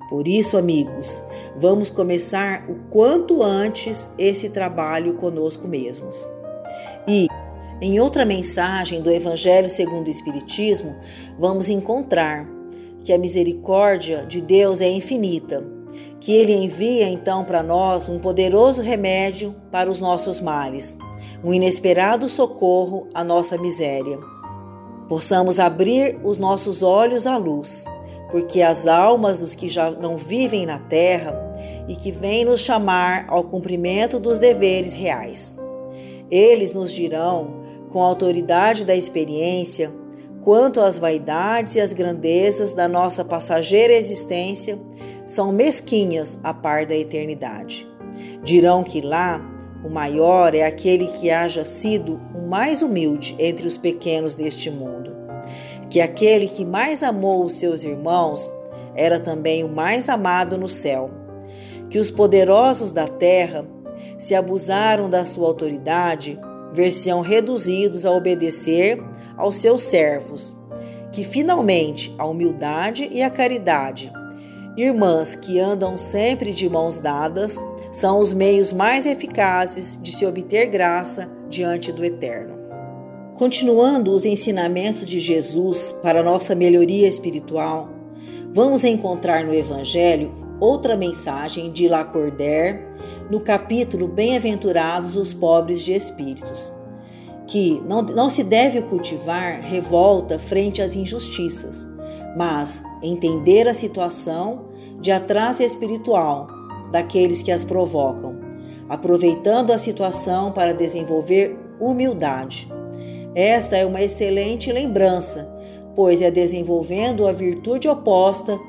Por 0.10 0.28
isso, 0.28 0.58
amigos, 0.58 1.22
vamos 1.56 1.90
começar 1.90 2.70
o 2.70 2.76
quanto 2.90 3.42
antes 3.44 4.10
esse 4.18 4.50
trabalho 4.50 5.14
conosco 5.16 5.68
mesmos. 5.68 6.28
E 7.08 7.28
em 7.82 8.00
outra 8.00 8.26
mensagem 8.26 9.02
do 9.02 9.12
Evangelho 9.12 9.70
segundo 9.70 10.08
o 10.08 10.12
Espiritismo, 10.12 10.96
vamos 11.38 11.70
encontrar 11.70 12.48
que 13.04 13.14
a 13.14 13.18
misericórdia 13.18 14.26
de 14.26 14.42
Deus 14.42 14.82
é 14.82 14.90
infinita, 14.90 15.64
que 16.20 16.34
ele 16.34 16.54
envia 16.54 17.08
então 17.08 17.44
para 17.46 17.64
nós 17.64 18.10
um 18.10 18.20
poderoso 18.20 18.82
remédio 18.82 19.56
para 19.72 19.90
os 19.90 20.02
nossos 20.02 20.42
males 20.42 20.98
um 21.44 21.54
inesperado 21.54 22.28
socorro 22.28 23.08
à 23.14 23.24
nossa 23.24 23.58
miséria. 23.58 24.20
Possamos 25.08 25.58
abrir 25.58 26.20
os 26.24 26.38
nossos 26.38 26.84
olhos 26.84 27.26
à 27.26 27.38
luz, 27.38 27.86
porque 28.30 28.62
as 28.62 28.86
almas 28.86 29.40
dos 29.40 29.56
que 29.56 29.70
já 29.70 29.90
não 29.90 30.18
vivem 30.18 30.66
na 30.66 30.80
terra 30.80 31.34
e 31.88 31.96
que 31.96 32.12
vêm 32.12 32.46
nos 32.46 32.62
chamar 32.62 33.26
ao 33.30 33.44
cumprimento 33.44 34.20
dos 34.20 34.38
deveres 34.38 34.94
reais. 34.94 35.56
Eles 36.30 36.74
nos 36.74 36.94
dirão, 36.94 37.62
com 37.90 38.04
a 38.04 38.06
autoridade 38.06 38.86
da 38.86 38.96
experiência, 38.96 39.92
quanto 40.44 40.80
as 40.80 40.98
vaidades 40.98 41.76
e 41.76 41.82
as 41.82 41.94
grandezas 41.94 42.74
da 42.74 42.88
nossa 42.88 43.24
passageira 43.24 43.94
existência 43.94 44.78
são 45.26 45.52
mesquinhas 45.52 46.40
a 46.44 46.54
par 46.54 46.86
da 46.86 46.96
eternidade. 46.96 47.88
Dirão 48.44 48.84
que 48.84 49.02
lá 49.02 49.42
o 49.84 49.90
maior 49.90 50.54
é 50.54 50.64
aquele 50.64 51.08
que 51.08 51.30
haja 51.30 51.64
sido 51.64 52.20
o 52.34 52.42
mais 52.48 52.82
humilde 52.82 53.36
entre 53.40 53.68
os 53.68 53.78
pequenos 53.78 54.36
deste 54.36 54.70
mundo. 54.70 55.12
Que 55.90 56.02
aquele 56.02 56.48
que 56.48 56.66
mais 56.66 57.02
amou 57.02 57.46
os 57.46 57.54
seus 57.54 57.84
irmãos 57.84 58.52
era 58.96 59.20
também 59.20 59.64
o 59.64 59.70
mais 59.70 60.10
amado 60.10 60.58
no 60.58 60.68
céu. 60.68 61.10
Que 61.90 61.98
os 61.98 62.12
poderosos 62.12 62.92
da 62.92 63.08
terra, 63.08 63.66
se 64.18 64.36
abusaram 64.36 65.10
da 65.10 65.24
sua 65.24 65.48
autoridade, 65.48 66.40
ver-se-ão 66.74 67.22
reduzidos 67.22 68.06
a 68.06 68.12
obedecer 68.12 69.02
aos 69.40 69.56
seus 69.56 69.82
servos. 69.82 70.56
Que 71.12 71.24
finalmente 71.24 72.14
a 72.20 72.26
humildade 72.28 73.10
e 73.12 73.24
a 73.24 73.30
caridade, 73.32 74.12
irmãs 74.78 75.36
que 75.36 75.60
andam 75.60 75.98
sempre 75.98 76.54
de 76.54 76.70
mãos 76.70 77.00
dadas, 77.00 77.58
são 77.92 78.20
os 78.20 78.32
meios 78.32 78.72
mais 78.72 79.08
eficazes 79.08 79.98
de 80.00 80.12
se 80.12 80.26
obter 80.26 80.68
graça 80.68 81.28
diante 81.50 81.92
do 81.92 82.06
Eterno. 82.06 82.60
Continuando 83.36 84.12
os 84.12 84.26
ensinamentos 84.26 85.08
de 85.08 85.20
Jesus 85.20 85.96
para 86.04 86.22
nossa 86.22 86.54
melhoria 86.54 87.08
espiritual, 87.08 87.90
vamos 88.54 88.84
encontrar 88.84 89.44
no 89.44 89.54
Evangelho 89.54 90.32
outra 90.60 90.98
mensagem 90.98 91.72
de 91.72 91.88
Lacordaire 91.88 92.84
no 93.30 93.40
capítulo 93.40 94.08
Bem-aventurados 94.08 95.16
os 95.16 95.34
pobres 95.34 95.82
de 95.82 95.94
espíritos, 95.94 96.72
que 97.50 97.82
não, 97.86 98.04
não 98.04 98.30
se 98.30 98.44
deve 98.44 98.82
cultivar 98.84 99.60
revolta 99.60 100.38
frente 100.38 100.84
às 100.84 100.96
injustiças, 100.96 101.88
mas 102.38 102.82
entender 103.02 103.68
a 103.68 103.74
situação 103.74 104.66
de 105.02 105.12
atraso 105.12 105.64
espiritual 105.64 106.48
daqueles 106.92 107.42
que 107.42 107.52
as 107.52 107.64
provocam, 107.64 108.40
aproveitando 108.88 109.74
a 109.74 109.80
situação 109.80 110.52
para 110.52 110.76
desenvolver 110.76 111.58
humildade. 111.80 112.72
Esta 113.34 113.78
é 113.78 113.86
uma 113.86 114.02
excelente 114.02 114.72
lembrança, 114.72 115.52
pois 115.96 116.22
é 116.22 116.30
desenvolvendo 116.30 117.28
a 117.28 117.32
virtude 117.32 117.90
oposta 117.90 118.60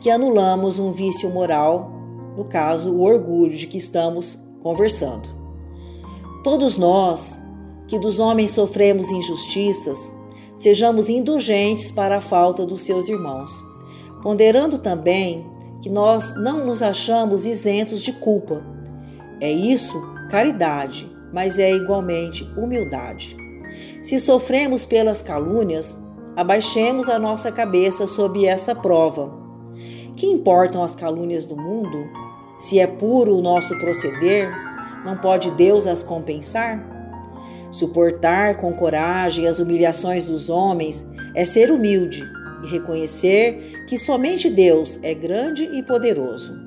que 0.00 0.10
anulamos 0.10 0.78
um 0.78 0.92
vício 0.92 1.28
moral, 1.28 1.92
no 2.38 2.44
caso, 2.44 2.90
o 2.94 3.02
orgulho 3.02 3.56
de 3.56 3.66
que 3.66 3.76
estamos 3.76 4.38
conversando. 4.62 5.28
Todos 6.42 6.78
nós, 6.78 7.38
que 7.90 7.98
dos 7.98 8.20
homens 8.20 8.52
sofremos 8.52 9.10
injustiças, 9.10 10.08
sejamos 10.56 11.08
indulgentes 11.08 11.90
para 11.90 12.18
a 12.18 12.20
falta 12.20 12.64
dos 12.64 12.82
seus 12.82 13.08
irmãos, 13.08 13.50
ponderando 14.22 14.78
também 14.78 15.44
que 15.82 15.90
nós 15.90 16.32
não 16.36 16.64
nos 16.64 16.82
achamos 16.82 17.44
isentos 17.44 18.00
de 18.00 18.12
culpa. 18.12 18.62
É 19.40 19.50
isso 19.50 20.00
caridade, 20.30 21.10
mas 21.32 21.58
é 21.58 21.72
igualmente 21.72 22.44
humildade. 22.56 23.36
Se 24.04 24.20
sofremos 24.20 24.84
pelas 24.84 25.20
calúnias, 25.20 25.96
abaixemos 26.36 27.08
a 27.08 27.18
nossa 27.18 27.50
cabeça 27.50 28.06
sob 28.06 28.46
essa 28.46 28.72
prova. 28.72 29.36
Que 30.14 30.26
importam 30.26 30.84
as 30.84 30.94
calúnias 30.94 31.44
do 31.44 31.56
mundo? 31.56 32.08
Se 32.60 32.78
é 32.78 32.86
puro 32.86 33.36
o 33.36 33.42
nosso 33.42 33.76
proceder, 33.80 34.48
não 35.04 35.16
pode 35.16 35.50
Deus 35.52 35.88
as 35.88 36.04
compensar? 36.04 36.89
Suportar 37.70 38.56
com 38.56 38.72
coragem 38.72 39.46
as 39.46 39.58
humilhações 39.58 40.26
dos 40.26 40.50
homens 40.50 41.06
é 41.34 41.44
ser 41.44 41.70
humilde 41.70 42.22
e 42.64 42.68
reconhecer 42.68 43.84
que 43.86 43.98
somente 43.98 44.50
Deus 44.50 44.98
é 45.02 45.14
grande 45.14 45.64
e 45.64 45.82
poderoso. 45.82 46.58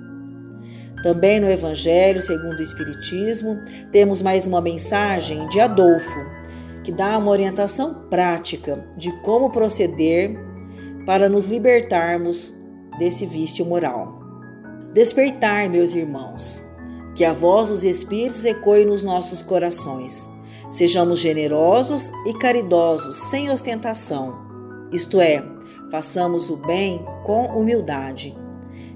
Também 1.03 1.39
no 1.39 1.49
Evangelho 1.49 2.21
segundo 2.21 2.59
o 2.59 2.63
Espiritismo, 2.63 3.59
temos 3.91 4.21
mais 4.21 4.47
uma 4.47 4.61
mensagem 4.61 5.47
de 5.49 5.59
Adolfo, 5.59 6.25
que 6.83 6.91
dá 6.91 7.17
uma 7.17 7.31
orientação 7.31 8.05
prática 8.09 8.85
de 8.97 9.11
como 9.21 9.49
proceder 9.49 10.33
para 11.05 11.27
nos 11.27 11.47
libertarmos 11.47 12.53
desse 12.97 13.25
vício 13.25 13.65
moral. 13.65 14.21
Despertar, 14.93 15.69
meus 15.69 15.93
irmãos, 15.93 16.61
que 17.15 17.25
a 17.25 17.33
voz 17.33 17.67
dos 17.67 17.83
Espíritos 17.83 18.45
ecoe 18.45 18.85
nos 18.85 19.03
nossos 19.03 19.41
corações. 19.41 20.32
Sejamos 20.73 21.19
generosos 21.19 22.11
e 22.25 22.33
caridosos, 22.33 23.17
sem 23.29 23.49
ostentação, 23.51 24.43
isto 24.93 25.19
é, 25.21 25.43
façamos 25.89 26.51
o 26.51 26.57
bem 26.57 27.03
com 27.23 27.45
humildade. 27.45 28.35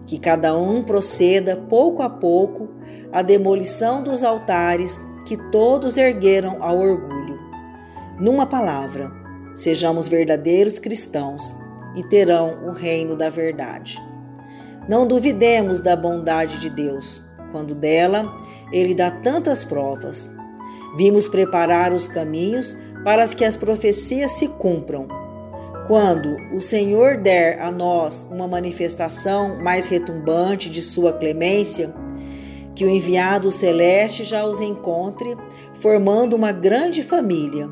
Que 0.06 0.20
cada 0.20 0.56
um 0.56 0.84
proceda 0.84 1.56
pouco 1.56 2.04
a 2.04 2.10
pouco 2.10 2.70
à 3.12 3.22
demolição 3.22 4.02
dos 4.02 4.24
altares 4.24 5.00
que 5.26 5.38
todos 5.52 5.98
ergueram 5.98 6.58
ao 6.62 6.78
orgulho. 6.78 7.40
Numa 8.20 8.46
palavra, 8.46 9.12
sejamos 9.56 10.08
verdadeiros 10.08 10.80
cristãos 10.80 11.56
e 11.96 12.04
terão 12.04 12.60
o 12.68 12.72
reino 12.72 13.16
da 13.16 13.30
verdade. 13.30 14.00
Não 14.88 15.06
duvidemos 15.06 15.80
da 15.80 15.96
bondade 15.96 16.60
de 16.60 16.70
Deus, 16.70 17.22
quando 17.52 17.76
dela 17.76 18.36
ele 18.72 18.94
dá 18.94 19.12
tantas 19.12 19.64
provas. 19.64 20.37
Vimos 20.98 21.30
preparar 21.30 21.94
os 21.94 22.08
caminhos 22.08 22.76
para 23.04 23.28
que 23.28 23.46
as 23.46 23.56
profecias 23.56 24.32
se 24.32 24.48
cumpram. 24.48 25.08
Quando 25.86 26.36
o 26.52 26.60
Senhor 26.60 27.18
der 27.18 27.62
a 27.62 27.72
nós 27.72 28.28
uma 28.30 28.48
manifestação 28.48 29.62
mais 29.62 29.86
retumbante 29.86 30.70
de 30.70 30.82
sua 30.82 31.14
clemência, 31.14 31.94
que 32.76 32.84
o 32.84 32.90
enviado 32.90 33.52
celeste 33.52 34.24
já 34.24 34.44
os 34.46 34.60
encontre, 34.60 35.38
formando 35.76 36.36
uma 36.36 36.52
grande 36.52 37.04
família, 37.04 37.70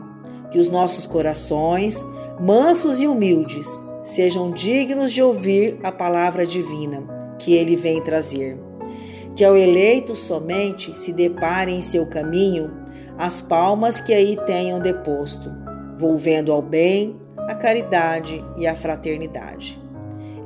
que 0.52 0.60
os 0.60 0.70
nossos 0.70 1.06
corações, 1.06 2.06
mansos 2.40 3.02
e 3.02 3.08
humildes, 3.08 3.68
sejam 4.04 4.52
dignos 4.52 5.12
de 5.12 5.22
ouvir 5.22 5.80
a 5.84 5.92
palavra 5.92 6.46
divina 6.46 7.04
que 7.40 7.54
ele 7.56 7.76
vem 7.76 8.02
trazer. 8.02 8.58
Que 9.36 9.44
ao 9.44 9.58
eleito 9.58 10.16
somente 10.16 10.98
se 10.98 11.12
depare 11.12 11.74
em 11.74 11.82
seu 11.82 12.06
caminho 12.06 12.85
as 13.18 13.42
palmas 13.42 14.00
que 14.00 14.14
aí 14.14 14.38
tenham 14.46 14.80
deposto, 14.80 15.52
volvendo 15.98 16.52
ao 16.52 16.62
bem, 16.62 17.20
a 17.48 17.56
caridade 17.56 18.44
e 18.58 18.68
a 18.68 18.76
fraternidade. 18.76 19.82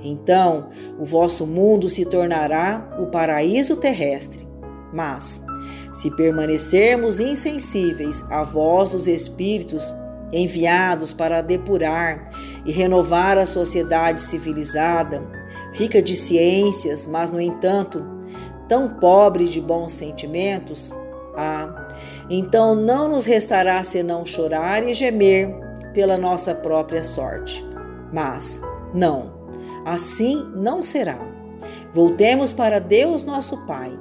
Então, 0.02 0.70
o 0.98 1.06
vosso 1.06 1.46
mundo 1.46 1.90
se 1.90 2.06
tornará 2.06 2.96
o 3.00 3.08
paraíso 3.08 3.76
terrestre. 3.76 4.48
Mas, 4.94 5.42
se 5.94 6.10
permanecermos 6.12 7.20
insensíveis 7.20 8.24
à 8.30 8.44
voz 8.44 8.92
dos 8.92 9.08
Espíritos 9.08 9.94
enviados 10.32 11.12
para 11.12 11.42
depurar 11.42 12.30
e 12.66 12.72
renovar 12.72 13.38
a 13.38 13.46
sociedade 13.46 14.22
civilizada, 14.22 15.22
rica 15.74 16.02
de 16.02 16.16
ciências, 16.16 17.06
mas, 17.08 17.32
no 17.32 17.42
entanto, 17.42 18.04
tão 18.68 18.90
pobre 19.00 19.46
de 19.46 19.60
bons 19.60 19.92
sentimentos, 19.92 20.94
ah, 21.36 21.79
então 22.30 22.76
não 22.76 23.10
nos 23.10 23.26
restará 23.26 23.84
senão 23.84 24.26
chorar 24.26 24.84
e 24.84 24.94
gemer 24.94 25.56
pela 25.94 26.18
nossa 26.18 26.54
própria 26.54 27.04
sorte. 27.04 27.66
Mas, 28.14 28.62
não, 28.94 29.34
assim 29.86 30.46
não 30.56 30.84
será. 30.84 31.20
Voltemos 31.92 32.54
para 32.54 32.80
Deus 32.80 33.24
nosso 33.24 33.58
Pai, 33.66 33.92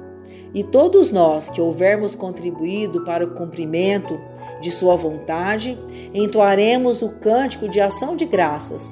e 0.53 0.63
todos 0.63 1.09
nós 1.09 1.49
que 1.49 1.61
houvermos 1.61 2.13
contribuído 2.15 3.03
para 3.03 3.25
o 3.25 3.31
cumprimento 3.31 4.19
de 4.61 4.71
Sua 4.71 4.95
vontade, 4.95 5.77
entoaremos 6.13 7.01
o 7.01 7.09
cântico 7.09 7.67
de 7.67 7.79
ação 7.79 8.15
de 8.15 8.25
graças. 8.25 8.91